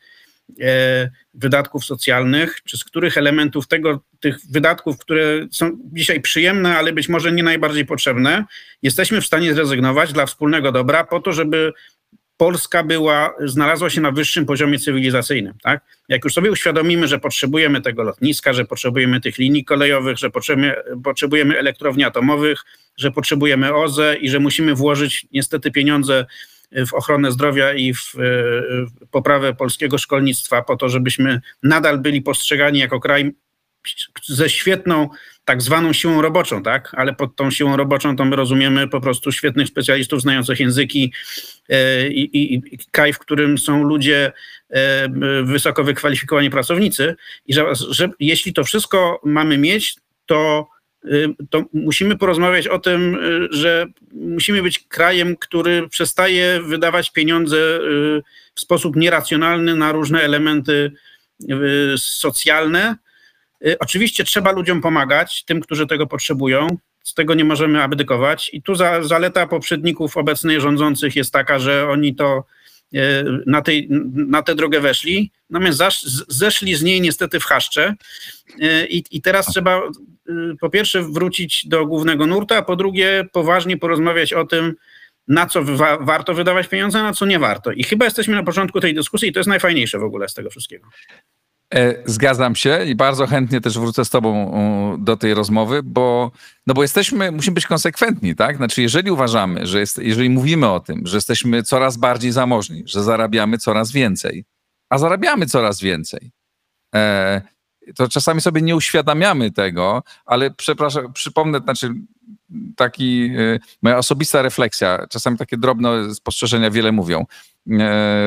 [0.61, 6.93] e, wydatków socjalnych, czy z których elementów tego, tych wydatków, które są dzisiaj przyjemne, ale
[6.93, 8.45] być może nie najbardziej potrzebne,
[8.81, 11.73] jesteśmy w stanie zrezygnować dla wspólnego dobra, po to, żeby
[12.41, 15.53] Polska była, znalazła się na wyższym poziomie cywilizacyjnym.
[15.63, 15.83] Tak?
[16.09, 20.75] Jak już sobie uświadomimy, że potrzebujemy tego lotniska, że potrzebujemy tych linii kolejowych, że potrzebujemy,
[21.03, 22.61] potrzebujemy elektrowni atomowych,
[22.97, 26.25] że potrzebujemy OZE i że musimy włożyć niestety pieniądze
[26.87, 32.79] w ochronę zdrowia i w, w poprawę polskiego szkolnictwa po to, żebyśmy nadal byli postrzegani
[32.79, 33.31] jako kraj
[34.25, 35.09] ze świetną
[35.45, 36.91] tak zwaną siłą roboczą, tak?
[36.97, 41.60] Ale pod tą siłą roboczą to my rozumiemy po prostu świetnych specjalistów znających języki e,
[42.09, 44.31] i, i, i kraj, w którym są ludzie
[44.69, 45.09] e,
[45.43, 47.15] wysoko wykwalifikowani pracownicy
[47.45, 49.95] i że, że jeśli to wszystko mamy mieć,
[50.25, 50.67] to
[51.05, 51.09] e,
[51.49, 53.17] to musimy porozmawiać o tym,
[53.51, 57.57] że musimy być krajem, który przestaje wydawać pieniądze
[58.55, 60.91] w sposób nieracjonalny na różne elementy
[61.97, 62.95] socjalne,
[63.79, 66.67] oczywiście trzeba ludziom pomagać, tym, którzy tego potrzebują.
[67.03, 68.49] Z tego nie możemy abdykować.
[68.53, 72.43] I tu za, zaleta poprzedników obecnych rządzących jest taka, że oni to
[72.93, 72.99] y,
[73.45, 77.95] na, tej, na tę drogę weszli, natomiast zasz, zeszli z niej niestety w chaszcze.
[78.49, 79.81] Y, I, I teraz trzeba
[80.59, 84.75] po pierwsze wrócić do głównego nurta, a po drugie poważnie porozmawiać o tym,
[85.27, 87.71] na co wa warto wydawać pieniądze, a na co nie warto.
[87.71, 90.49] I chyba jesteśmy na początku tej dyskusji i to jest najfajniejsze w ogóle z tego
[90.49, 90.87] wszystkiego.
[91.75, 94.51] E, zgadzam się i bardzo chętnie też wrócę z tobą
[94.99, 96.31] do tej rozmowy, bo,
[96.67, 98.57] no bo jesteśmy, musimy być konsekwentni, tak?
[98.57, 103.03] Znaczy, jeżeli uważamy, że jest, jeżeli mówimy o tym, że jesteśmy coraz bardziej zamożni, że
[103.03, 104.45] zarabiamy coraz więcej,
[104.89, 106.31] a zarabiamy coraz więcej,
[106.95, 107.41] e,
[107.95, 111.93] to czasami sobie nie uświadamiamy tego, ale przepraszam, przypomnę, znaczy
[112.75, 117.25] taki, e, moja osobista refleksja, czasami takie drobne spostrzeżenia wiele mówią.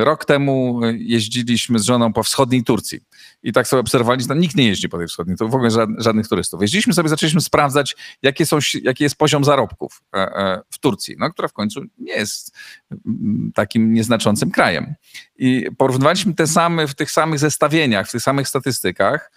[0.01, 3.01] Rok temu jeździliśmy z żoną po wschodniej Turcji
[3.45, 6.63] i tak sobie obserwowaliśmy, nikt nie jeździ po tej wschodniej, to w ogóle żadnych turystów.
[6.63, 11.31] Jeździliśmy sobie, zaczęliśmy sprawdzać, jakie są, jaki jest poziom zarobków e, e, w Turcji, no,
[11.31, 12.57] która w końcu nie jest
[12.91, 14.95] mm, takim nieznaczącym krajem.
[15.37, 19.33] I porównywaliśmy te same, w tych samych zestawieniach, w tych samych statystykach.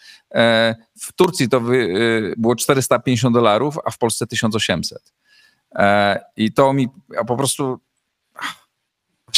[1.01, 1.62] W Turcji to
[2.38, 5.14] było 450 dolarów, a w Polsce 1800.
[6.36, 6.88] I to mi
[7.28, 7.80] po prostu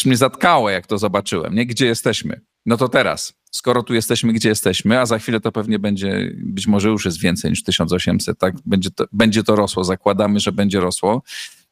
[0.06, 1.66] mnie zatkało, jak to zobaczyłem, nie?
[1.66, 2.42] Gdzie jesteśmy?
[2.66, 6.68] No to teraz, skoro tu jesteśmy, gdzie jesteśmy, a za chwilę to pewnie będzie, być
[6.68, 8.56] może już jest więcej niż 1800, tak?
[8.66, 11.22] Będzie to, będzie to rosło, zakładamy, że będzie rosło.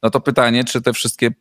[0.03, 1.31] No to pytanie, czy te wszystkie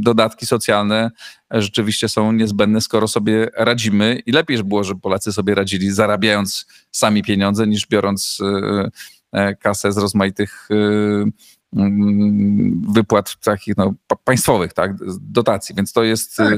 [0.00, 1.10] dodatki socjalne
[1.50, 7.22] rzeczywiście są niezbędne, skoro sobie radzimy i lepiej było, żeby Polacy sobie radzili, zarabiając sami
[7.22, 8.90] pieniądze, niż biorąc e,
[9.32, 13.94] e, kasę z rozmaitych e, Mm, wypłat takich no,
[14.24, 16.54] państwowych, tak, dotacji, więc to jest tak,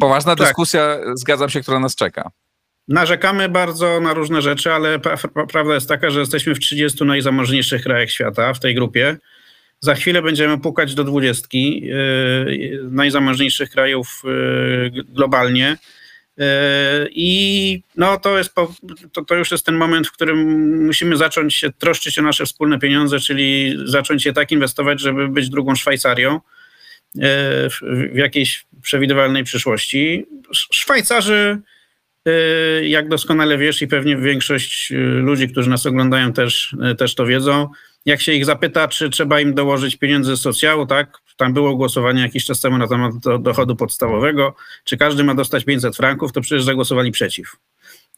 [0.00, 0.46] poważna tak.
[0.46, 2.30] dyskusja, zgadzam się, która nas czeka.
[2.88, 4.98] Narzekamy bardzo na różne rzeczy, ale
[5.52, 9.16] prawda jest taka, że jesteśmy w 30 najzamożniejszych krajach świata w tej grupie.
[9.80, 15.76] Za chwilę będziemy pukać do dwudziestki yy, najzamożniejszych krajów yy, globalnie.
[16.38, 18.54] E, I no, to, jest,
[19.12, 20.38] to, to już jest ten moment, w którym
[20.86, 25.48] musimy zacząć się troszczyć o nasze wspólne pieniądze, czyli zacząć je tak inwestować, żeby być
[25.48, 26.40] drugą Szwajcarią
[27.70, 27.80] w,
[28.14, 30.26] jakiejś przewidywalnej przyszłości.
[30.52, 31.58] Szwajcarzy,
[32.82, 37.68] jak doskonale wiesz i pewnie większość ludzi, którzy nas oglądają też, też to wiedzą,
[38.06, 41.18] jak się ich zapyta, czy trzeba im dołożyć pieniądze z socjału, tak?
[41.36, 44.54] Tam było głosowanie jakiś czas temu na temat dochodu podstawowego,
[44.84, 47.56] czy każdy ma dostać 500 franków, to przecież zagłosowali przeciw.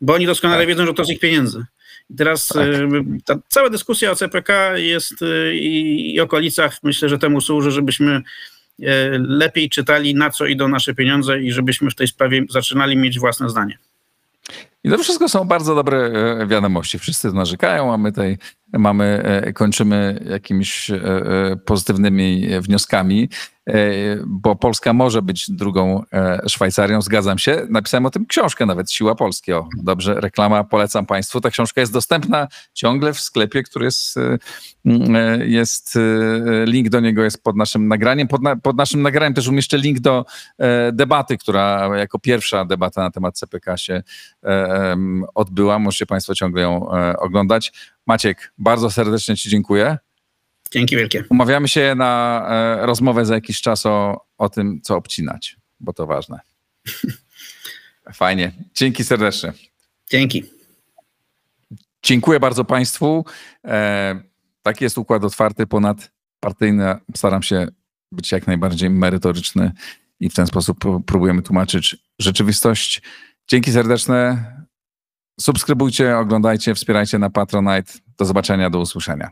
[0.01, 0.69] Bo oni doskonale tak.
[0.69, 1.65] wiedzą, że to z ich pieniędzy.
[2.11, 2.67] I teraz tak.
[2.67, 2.89] Y,
[3.25, 8.17] ta cała dyskusja o CPK jest y, i, i okolicach, myślę, że temu służy, żebyśmy
[8.17, 8.85] y,
[9.19, 13.51] lepiej czytali, na co idą nasze pieniądze i żebyśmy w tej sprawie zaczynali mieć własne
[13.51, 13.79] zdanie.
[14.85, 16.99] I to wszystko są bardzo dobre e, wiadomości.
[16.99, 18.39] Wszyscy narzekają, a my tutaj
[18.73, 21.01] mamy, e, kończymy jakimiś e,
[21.65, 23.29] pozytywnymi wnioskami.
[23.69, 23.75] E,
[24.27, 27.67] bo Polska może być drugą e, Szwajcarią, zgadzam się.
[27.71, 29.53] Napisałem o tym książkę nawet, Siła Polski.
[29.53, 31.41] O, dobrze, reklama, polecam Państwu.
[31.41, 34.39] Ta książka jest dostępna ciągle w sklepie, który jest, e,
[35.47, 35.99] jest
[36.67, 38.29] link do niego jest pod naszym nagraniem.
[38.29, 40.25] Pod, na, pod naszym nagraniem też umieszczę link do
[40.93, 44.03] debaty, która jako pierwsza debata na temat CPK się
[45.35, 45.79] odbyła.
[45.79, 46.89] Możecie Państwo ciągle ją
[47.19, 47.73] oglądać.
[48.07, 49.99] Maciek, bardzo serdecznie Ci dziękuję.
[50.75, 51.25] Dzięki wielkie.
[51.31, 56.07] Umawiamy się na e, rozmowę za jakiś czas o, o tym, co obcinać, bo to
[56.07, 56.41] ważne.
[58.15, 58.53] Fajnie.
[58.75, 59.53] Dzięki serdecznie.
[60.11, 60.45] Dzięki.
[62.03, 63.25] Dziękuję bardzo Państwu.
[63.65, 64.21] E,
[64.63, 66.95] taki jest układ otwarty, ponadpartyjny.
[67.17, 67.69] Staram się
[68.13, 69.73] być jak najbardziej merytoryczny
[70.21, 73.03] i w ten sposób próbujemy tłumaczyć rzeczywistość.
[73.49, 74.47] Dzięki serdeczne.
[75.41, 77.93] Subskrybujcie, oglądajcie, wspierajcie na Patronite.
[78.19, 79.31] Do zobaczenia, do usłyszenia.